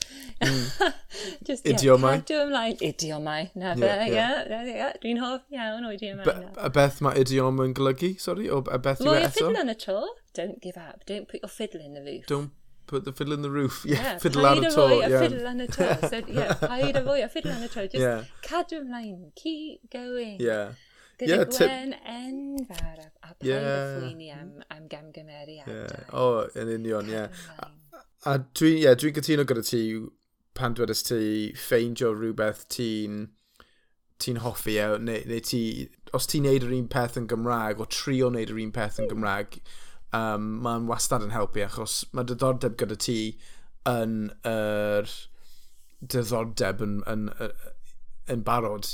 Mm. 0.41 0.93
Just, 1.47 1.67
yeah. 1.67 1.75
Cadw 1.75 2.39
ymlaen. 2.45 2.77
Idiomau, 2.87 3.49
na 3.59 3.75
fe, 3.75 3.89
ie. 3.89 4.13
yeah. 4.13 4.37
yeah, 4.47 4.63
yeah. 4.69 4.95
Dwi'n 5.03 5.21
hoff 5.23 5.43
iawn 5.53 5.87
o 5.87 5.93
idiomau. 5.95 6.25
Be, 6.27 6.37
a 6.57 6.71
beth 6.73 7.01
mae 7.05 7.19
idiom 7.21 7.61
yn 7.65 7.75
golygu, 7.77 8.13
sorry? 8.23 8.49
O 8.49 8.63
a 8.71 8.79
beth 8.79 9.03
yw 9.03 9.11
e 9.11 9.19
eto? 9.19 9.19
Mwy 9.19 9.27
o 9.27 9.35
fiddle 9.37 9.63
yn 9.65 9.75
y 9.75 9.77
tro. 9.85 9.99
Don't 10.37 10.61
give 10.63 10.79
up. 10.79 11.05
Don't 11.05 11.27
put 11.27 11.43
your 11.43 11.51
fiddle 11.51 11.83
in 11.83 11.93
the 11.93 12.03
roof. 12.05 12.25
Don't 12.31 12.51
put 12.87 13.05
the 13.05 13.13
fiddle 13.13 13.33
in 13.33 13.41
the 13.41 13.51
roof. 13.51 13.83
Yeah, 13.85 14.03
yeah 14.03 14.17
fiddle 14.19 14.45
ar 14.45 14.55
y 14.55 14.69
to. 14.69 14.69
Paid 14.69 14.69
a 14.69 14.77
fwy 14.77 15.03
a 15.03 15.19
fiddle 15.19 15.49
yn 15.51 15.65
y 15.65 15.67
to. 15.75 15.89
So, 16.07 16.21
yeah, 16.39 16.53
paid 16.63 16.95
a 16.95 17.03
fwy 17.07 17.25
a 17.25 17.29
fiddle 17.35 17.57
yn 17.57 17.67
y 17.67 17.73
to. 17.75 17.85
Just 17.87 18.05
yeah. 18.05 18.23
cadw 18.47 18.79
ymlaen. 18.79 19.19
Keep 19.35 19.91
going. 19.91 20.39
Yeah. 20.39 20.79
Gyda 21.21 21.35
yeah, 21.35 21.43
tip... 21.45 21.67
Gwen 21.67 21.93
enfawr 22.15 23.03
a, 23.03 23.11
a 23.27 23.35
paid 23.35 23.51
yeah. 23.51 23.67
a 23.67 23.99
ffwyni 23.99 24.31
am, 24.33 24.55
am 24.73 24.87
gamgymeriadau. 24.89 25.75
Yeah. 25.75 26.09
O, 26.13 26.25
oh, 26.25 26.49
yn 26.57 26.73
union, 26.79 27.11
ie. 27.11 27.19
Yeah. 27.19 27.71
A 28.29 28.37
dwi'n 28.37 28.81
yeah, 28.83 28.97
dwi 28.97 29.13
gytuno 29.15 29.45
gyda 29.49 29.63
ti 29.65 29.83
pan 30.57 30.75
dwedais 30.77 31.01
ti 31.07 31.21
ffeindio 31.57 32.11
rhywbeth 32.13 32.67
ti'n 32.75 33.23
ti'n 34.21 34.41
hoffi 34.43 34.75
e, 34.77 34.85
neu, 35.01 35.23
neu 35.25 35.41
ti, 35.41 35.61
os 36.13 36.29
ti'n 36.29 36.45
neud 36.45 36.67
yr 36.67 36.75
un 36.75 36.89
peth 36.91 37.17
yn 37.17 37.25
Gymraeg, 37.31 37.81
o 37.81 37.87
trio 37.89 38.29
neud 38.29 38.53
yr 38.53 38.59
un 38.61 38.73
peth 38.75 38.99
yn 38.99 39.07
hmm. 39.07 39.15
Gymraeg, 39.15 39.57
um, 40.13 40.47
mae'n 40.61 40.85
wastad 40.91 41.25
yn 41.25 41.33
helpu 41.33 41.63
achos 41.65 42.03
mae 42.13 42.27
diddordeb 42.29 42.77
gyda 42.77 42.99
ti 43.01 43.17
yn 43.89 44.17
yr 44.45 45.07
er 45.07 45.15
diddordeb 46.13 46.83
yn, 46.85 46.99
yn, 47.09 47.29
yn, 47.41 47.55
yn 48.35 48.43
barod. 48.45 48.85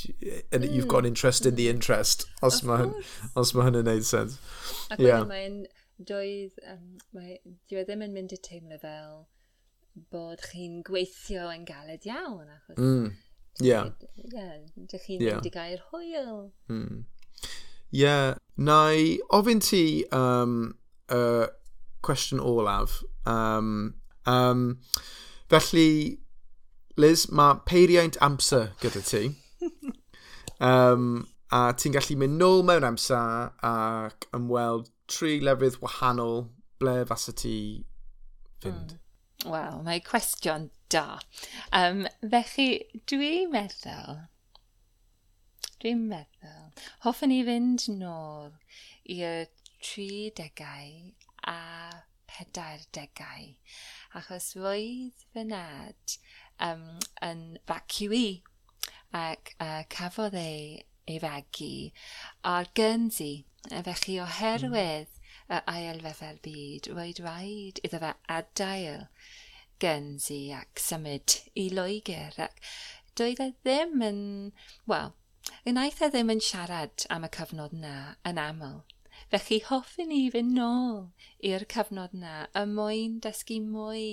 And 0.51 0.63
mm. 0.63 0.71
You've 0.73 0.87
got 0.87 1.03
hmm. 1.03 1.11
interest 1.11 1.45
in 1.45 1.55
the 1.55 1.67
hmm. 1.67 1.75
interest, 1.75 2.27
os 2.41 2.63
mae 2.63 2.87
hynny'n 2.87 3.51
ma 3.59 3.69
neud 3.91 4.07
sens. 4.07 4.39
Ac 4.91 5.03
yeah. 5.03 5.27
mae'n 5.27 5.65
doedd, 5.97 6.60
um, 6.71 6.97
mae, 7.15 7.39
dwi 7.69 7.81
e 7.81 7.86
ddim 7.88 8.03
yn 8.05 8.13
mynd 8.15 8.36
i 8.36 8.39
teimlo 8.43 8.77
fel 8.81 9.25
bod 10.13 10.43
chi'n 10.51 10.81
gweithio 10.86 11.47
yn 11.53 11.65
galed 11.67 12.05
iawn, 12.10 12.49
achos... 12.60 12.77
Mm. 12.77 13.15
Yeah. 13.60 13.88
Ie, 14.21 14.27
yeah, 14.36 14.51
dych 14.75 15.07
chi'n 15.07 15.23
yeah. 15.23 15.39
mynd 15.39 15.49
i 15.49 15.53
gael 15.53 15.79
hwyl. 15.89 16.36
Mm. 16.69 17.05
Ie, 17.41 18.03
yeah. 18.03 18.36
neu 18.62 19.15
ofyn 19.33 19.63
ti 19.65 20.05
um, 20.13 20.75
uh, 21.10 21.47
cwestiwn 22.05 22.43
olaf. 22.43 22.99
Um, 23.25 23.95
um, 24.29 24.67
felly, 25.49 26.19
Liz, 26.97 27.27
mae 27.29 27.57
peiriaint 27.69 28.17
amser 28.25 28.71
gyda 28.81 29.01
ti. 29.05 29.23
um, 30.69 31.25
a 31.53 31.71
ti'n 31.77 31.93
gallu 31.95 32.17
mynd 32.21 32.38
nôl 32.41 32.63
mewn 32.67 32.86
amser 32.88 33.51
ac 33.65 34.29
ymweld 34.36 34.89
tri 35.12 35.38
lefydd 35.43 35.80
wahanol, 35.84 36.48
ble 36.82 36.96
fasa 37.10 37.34
ti 37.36 37.58
fynd? 38.63 38.96
Mm. 38.96 39.04
Wel, 39.52 39.84
mae 39.86 40.02
cwestiwn 40.04 40.70
da. 40.93 41.20
Um, 41.76 42.06
felly, 42.24 42.70
dwi'n 43.10 43.52
meddwl... 43.54 44.24
Dwi'n 45.84 46.08
meddwl... 46.10 46.65
Hoffwn 47.06 47.36
i 47.36 47.43
fynd 47.48 47.86
nôl 48.00 48.52
i'r 49.13 49.46
30au 49.86 51.13
a 51.54 51.60
40au. 52.38 53.48
Achos 54.17 54.52
roedd 54.58 55.26
fy 55.34 55.46
nad 55.48 56.17
um, 56.67 56.86
yn 57.26 57.43
vacuí 57.70 58.41
ac 59.17 59.54
uh, 59.63 59.84
cafodd 59.93 60.38
ei 60.38 60.84
ei 61.08 61.20
fagu 61.24 61.72
a'r 62.54 62.72
Guernsey. 62.80 63.46
Felly 63.67 64.17
oherwydd 64.24 65.12
mm. 65.12 65.56
y 65.58 65.62
ail 65.74 66.02
fefel 66.06 66.39
byd, 66.46 66.91
roedd 66.93 67.22
rhaid 67.24 67.82
iddo 67.84 68.02
fe 68.04 68.13
adael 68.38 69.08
Guernsey 69.84 70.52
ac 70.56 70.82
symud 70.82 71.39
i 71.63 71.67
Loegr 71.74 72.39
ac 72.48 72.62
doedd 73.20 73.43
e 73.43 73.50
ddim 73.58 74.04
yn, 74.08 74.22
wel, 74.89 75.13
Unaeth 75.70 76.02
e 76.06 76.08
ddim 76.12 76.32
yn 76.34 76.41
siarad 76.43 77.06
am 77.13 77.26
y 77.28 77.30
cyfnod 77.36 77.76
yna 77.78 77.98
yn 78.30 78.39
aml, 78.43 78.80
Felly 79.33 79.57
hoffwn 79.67 80.11
i 80.15 80.21
fynd 80.33 80.53
nôl 80.55 80.99
i'r 81.49 81.65
cyfnod 81.73 82.13
yna, 82.15 82.35
y 82.55 82.61
mwyn 82.71 83.17
dysgu 83.25 83.57
mwy 83.63 84.03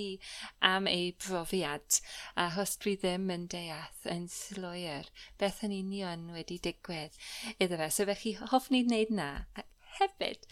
am 0.69 0.89
ei 0.91 1.13
brofiad, 1.25 1.99
achos 2.45 2.75
dwi 2.83 2.97
ddim 2.99 3.29
yn 3.35 3.45
deall 3.53 4.09
yn 4.11 4.25
slwyr 4.33 5.07
beth 5.39 5.61
yn 5.67 5.75
union 5.77 6.25
wedi 6.35 6.57
digwydd 6.67 7.15
iddo 7.55 7.79
fe. 7.79 7.87
So 7.95 8.07
felly 8.09 8.33
hoffwn 8.41 8.79
i 8.81 8.83
wneud 8.89 9.13
na. 9.21 9.29
Ac 9.55 9.71
hefyd, 10.01 10.43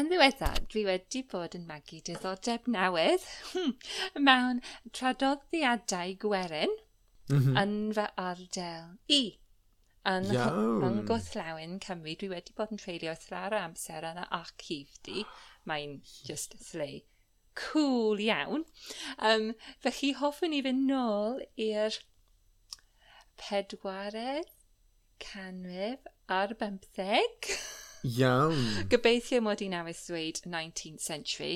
yn 0.00 0.08
ddiweddar, 0.08 0.62
dwi 0.72 0.86
wedi 0.86 1.22
bod 1.32 1.56
yn 1.58 1.66
magu 1.68 2.00
diddordeb 2.06 2.70
newydd 2.78 3.26
mewn 4.28 4.62
tradoddiadau 4.96 6.16
gwerin 6.24 6.72
mm 7.28 7.42
-hmm. 7.42 7.60
yn 7.64 7.76
fy 7.98 8.08
ardal 8.24 8.88
i. 9.18 9.22
Yn 10.06 10.28
yn 10.32 11.00
Gwrthlawen 11.08 11.78
Cymru, 11.84 12.14
dwi 12.20 12.28
wedi 12.30 12.54
bod 12.56 12.70
yn 12.74 12.80
treulio 12.80 13.14
thlar 13.18 13.54
o 13.56 13.58
amser 13.60 14.06
yn 14.06 14.20
y 14.22 14.26
archif 14.38 14.98
di. 15.08 15.24
Mae'n 15.68 15.98
just 16.28 16.54
slay. 16.64 17.02
Cool 17.58 18.22
iawn. 18.22 18.64
Um, 19.18 19.50
felly 19.84 20.12
hoffwn 20.20 20.54
i 20.54 20.62
fynd 20.64 20.86
nôl 20.90 21.42
i'r 21.66 21.98
pedwaredd, 23.42 24.54
canrif 25.24 26.06
ar 26.38 26.54
bymtheg. 26.62 27.50
Iawn. 28.06 28.64
Gobeithio 28.94 29.42
mod 29.44 29.66
i'n 29.66 29.76
awys 29.80 30.06
ddweud 30.06 30.44
19th 30.46 31.04
century. 31.10 31.52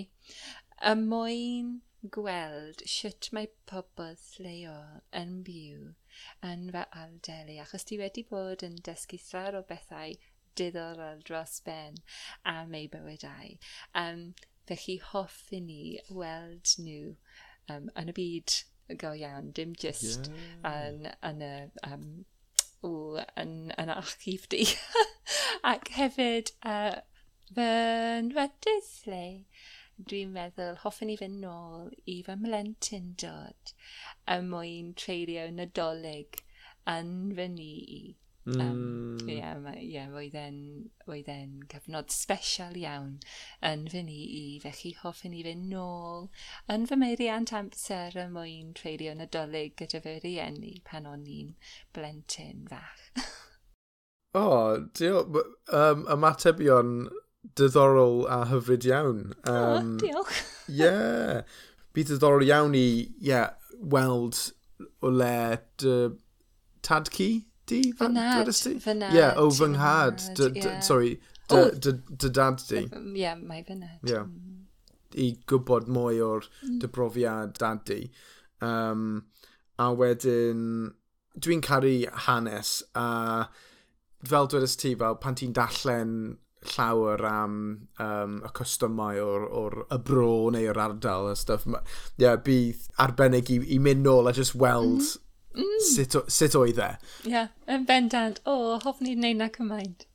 Y 0.82 0.94
mwyn 0.98 1.74
gweld 2.10 2.82
sut 2.90 3.30
mae 3.32 3.46
pobl 3.70 4.16
lleol 4.34 5.02
yn 5.22 5.36
byw 5.46 5.92
yn 6.48 6.68
fy 6.74 6.84
aldelu, 7.02 7.58
achos 7.64 7.86
ti 7.88 7.98
wedi 8.00 8.24
bod 8.30 8.64
yn 8.66 8.78
dysgu 8.88 9.20
llawer 9.26 9.60
o 9.60 9.62
bethau 9.68 10.16
diddorol 10.60 11.22
dros 11.28 11.60
ben 11.64 12.00
am 12.54 12.74
ei 12.78 12.88
bywydau. 12.92 13.56
Um, 13.94 14.26
felly 14.68 14.98
hoff 15.12 15.38
i 15.52 15.60
ni 15.60 15.82
weld 16.10 16.74
nhw 16.86 17.14
um, 17.72 17.88
yn 18.02 18.12
y 18.12 18.16
byd 18.18 18.58
go 19.00 19.12
iawn, 19.16 19.52
dim 19.56 19.74
just 19.78 20.28
yn, 20.68 21.08
yn 21.28 21.44
y 21.46 21.54
um, 21.88 22.06
o, 22.84 22.92
yn, 23.40 23.72
yn 23.78 23.92
archif 23.94 24.48
di. 24.52 24.66
Ac 25.72 25.92
hefyd, 25.96 26.52
uh, 26.66 26.98
fy 27.54 27.70
nwedydd 28.28 28.90
lle, 29.06 29.24
dwi'n 30.10 30.32
meddwl 30.36 30.80
hoffwn 30.82 31.12
i 31.12 31.16
fynd 31.20 31.42
nôl 31.44 31.92
i 32.14 32.16
fy 32.26 32.34
mlentyn 32.40 33.12
dod 33.22 33.72
y 34.34 34.40
mwyn 34.48 34.90
treulio 35.02 35.46
nadolig 35.58 36.42
yn 36.96 37.14
fy 37.38 37.48
ni. 37.52 37.76
Mm. 38.44 38.60
Um, 38.60 39.18
yeah, 39.28 39.54
yeah, 39.78 40.08
roedd 40.10 40.34
e'n, 40.34 40.56
roedd 41.06 41.28
e'n 41.30 41.60
cyfnod 41.70 42.10
special 42.10 42.74
iawn 42.80 43.12
yn 43.68 43.84
fy 43.92 44.02
ni 44.08 44.16
i, 44.38 44.42
felly 44.64 44.90
hoffwn 44.98 45.36
i 45.38 45.44
fynd 45.46 45.68
nôl 45.70 46.26
yn 46.74 46.88
fy 46.90 46.98
meiriant 46.98 47.52
amser 47.54 48.18
y 48.18 48.26
mwyn 48.34 48.72
treulio 48.80 49.14
nadolig 49.14 49.76
gyda 49.78 50.02
fy 50.02 50.16
rieni 50.24 50.74
pan 50.88 51.06
o'n 51.12 51.22
i'n 51.36 51.54
blentyn 51.94 52.66
fach. 52.72 53.06
o, 54.34 54.42
oh, 54.42 54.82
diolch. 54.98 55.38
Um, 55.70 56.02
ymatebion 56.10 56.96
diddorol 57.58 58.26
a 58.30 58.44
hyfryd 58.50 58.86
iawn. 58.88 59.32
Um, 59.44 59.54
oh, 59.54 59.98
diolch. 60.02 60.42
Ie. 60.68 60.82
yeah. 60.82 61.42
Bydd 61.92 62.12
diddorol 62.12 62.46
iawn 62.46 62.76
i 62.78 62.86
yeah, 63.20 63.50
weld 63.78 64.38
o 65.02 65.10
le 65.12 65.58
dy 65.82 65.96
tadci 66.86 67.30
di? 67.66 67.82
Fy 67.98 68.08
nad. 68.12 68.48
Fy 68.54 68.94
nad. 68.98 69.14
Ie, 69.16 69.28
o 69.36 69.50
fy 69.50 69.72
nghad. 69.74 70.22
Sorry, 70.84 71.18
dy 71.50 72.30
dad 72.30 72.62
di. 72.68 72.86
Ie, 72.86 73.02
yeah, 73.24 73.36
mae 73.36 73.66
fy 73.66 73.78
nad. 73.78 73.98
Yeah. 74.06 74.28
Mm. 74.28 74.48
I 75.12 75.28
gwybod 75.50 75.90
mwy 75.92 76.22
o'r 76.24 76.46
mm. 76.48 76.78
dy 76.80 76.88
brofiad 76.88 77.58
dad 77.58 77.84
di. 77.88 78.06
Um, 78.64 79.26
a 79.82 79.90
wedyn, 79.98 80.92
dwi'n 81.36 81.62
caru 81.64 81.96
hanes 82.28 82.78
a 82.94 83.48
fel 84.24 84.48
dwedais 84.48 84.78
ti, 84.78 84.94
fel 84.96 85.18
pan 85.20 85.36
ti'n 85.36 85.52
dallen 85.56 86.14
llawer 86.62 87.24
am 87.26 87.56
um, 87.98 88.38
y 88.46 88.52
cwstymau 88.56 89.18
o'r, 89.22 89.48
or 89.50 89.76
y 89.88 89.98
bro 90.06 90.50
neu 90.54 90.68
o'r 90.70 90.80
ardal 90.86 91.32
a 91.32 91.36
stuff. 91.36 91.66
Ie, 91.66 91.82
yeah, 92.22 92.38
bydd 92.38 92.86
arbennig 93.02 93.50
i, 93.50 93.58
i 93.74 93.80
mynd 93.82 94.06
nôl 94.06 94.30
a 94.30 94.34
just 94.36 94.54
weld 94.54 95.02
mm. 95.02 95.62
Mm. 95.62 95.84
sut, 95.90 96.16
sut 96.32 96.56
oedd 96.58 96.80
e. 96.80 96.90
Ie, 97.26 97.34
yeah, 97.34 97.52
yn 97.70 97.86
bendant. 97.88 98.40
O, 98.46 98.56
oh, 98.56 98.80
hoffwn 98.84 99.10
i'n 99.10 99.22
neud 99.26 99.42
na 99.42 99.50
cymaint. 99.52 100.06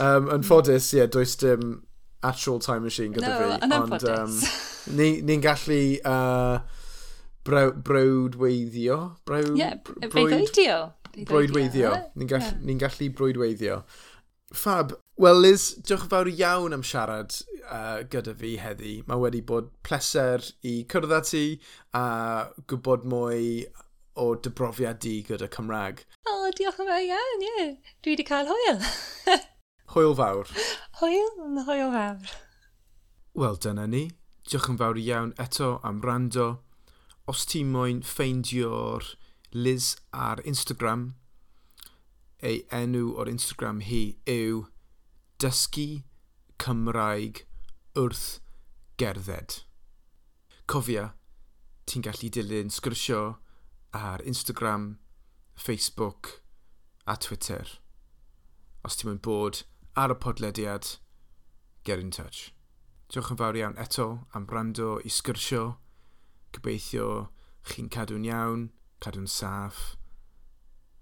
Um, 0.00 0.30
yn 0.34 0.46
ffodus, 0.46 0.90
ie, 0.92 1.02
yeah, 1.02 1.10
does 1.10 1.36
dim 1.40 1.82
actual 2.24 2.58
time 2.58 2.82
machine 2.88 3.14
gyda 3.14 3.30
no, 3.30 3.36
fi. 3.38 3.68
No, 3.68 3.82
yn 3.82 3.92
ffodus. 3.92 4.46
Um, 4.48 4.70
Ni'n 4.98 5.22
ni 5.24 5.38
gallu 5.40 5.80
uh, 6.04 6.58
brew, 7.44 7.72
brewdweiddio. 7.72 8.98
Brew, 9.24 9.54
yeah, 9.56 9.78
brewdweiddio. 9.84 10.78
Brwydweiddio. 11.14 11.92
Ni'n 12.18 12.28
gallu, 12.28 12.50
yeah. 12.50 12.66
ni 12.66 12.76
gallu 12.80 13.08
brewdweiddio. 13.16 13.78
Fab. 14.52 14.92
Wel, 15.16 15.40
Liz, 15.40 15.68
diolch 15.86 16.04
yn 16.08 16.10
fawr 16.10 16.28
iawn 16.30 16.74
am 16.74 16.82
siarad 16.84 17.36
uh, 17.70 18.02
gyda 18.10 18.34
fi 18.38 18.56
heddi. 18.58 18.94
Mae 19.06 19.20
wedi 19.22 19.40
bod 19.46 19.70
pleser 19.86 20.42
i 20.66 20.74
cyrraedd 20.90 21.14
â 21.14 21.20
ti 21.28 21.44
a 21.94 22.04
gwybod 22.70 23.06
mwy 23.08 23.64
o 24.18 24.26
dybrofiad 24.42 25.00
di 25.02 25.16
gyda 25.26 25.48
Cymraeg. 25.54 26.04
O, 26.26 26.34
oh, 26.34 26.50
diolch 26.58 26.82
yn 26.82 26.90
fawr 26.90 27.06
iawn, 27.06 27.46
ie. 27.46 27.52
Yeah. 27.54 27.94
Dwi 28.02 28.16
wedi 28.16 28.26
cael 28.28 28.50
hwyl. 28.50 28.82
hwyl 29.94 30.18
fawr. 30.18 30.52
Hwyl, 31.00 31.32
hwyl 31.70 31.94
fawr. 31.94 32.36
Wel, 33.38 33.58
dyna 33.62 33.86
ni. 33.90 34.06
Diolch 34.50 34.70
yn 34.70 34.78
fawr 34.82 35.00
iawn 35.00 35.34
eto 35.40 35.76
am 35.86 36.02
rando. 36.04 36.48
Os 37.30 37.46
ti 37.48 37.62
moyn 37.64 38.02
ffeindio'r 38.04 39.14
Liz 39.54 39.94
ar 40.12 40.42
Instagram, 40.44 41.14
ei 42.44 42.60
enw 42.76 43.14
o'r 43.16 43.30
Instagram 43.30 43.80
hi 43.88 44.02
yw 44.28 44.64
Dysgu 45.40 46.02
Cymraeg 46.60 47.44
wrth 47.96 48.40
gerdded. 49.00 49.62
Cofia, 50.68 51.14
ti'n 51.88 52.04
gallu 52.04 52.30
dilyn 52.32 52.72
sgwrsio 52.72 53.22
ar 53.94 54.22
Instagram, 54.28 54.98
Facebook 55.56 56.42
a 57.06 57.16
Twitter. 57.16 57.64
Os 58.84 59.00
ti'n 59.00 59.12
mynd 59.12 59.24
bod 59.24 59.62
ar 59.96 60.12
y 60.12 60.18
podlediad, 60.20 60.98
get 61.84 62.02
in 62.02 62.12
touch. 62.12 62.52
Diolch 63.08 63.32
yn 63.32 63.40
fawr 63.40 63.56
iawn 63.60 63.80
eto 63.80 64.08
am 64.36 64.44
brando 64.50 64.98
i 65.00 65.12
sgyrsio. 65.12 65.78
Gobeithio 66.52 67.08
chi'n 67.70 67.88
cadw'n 67.88 68.28
iawn, 68.28 68.70
cadw'n 69.00 69.28
saff 69.30 69.94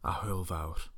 a 0.03 0.21
hwyl 0.23 0.45
fawr. 0.47 0.92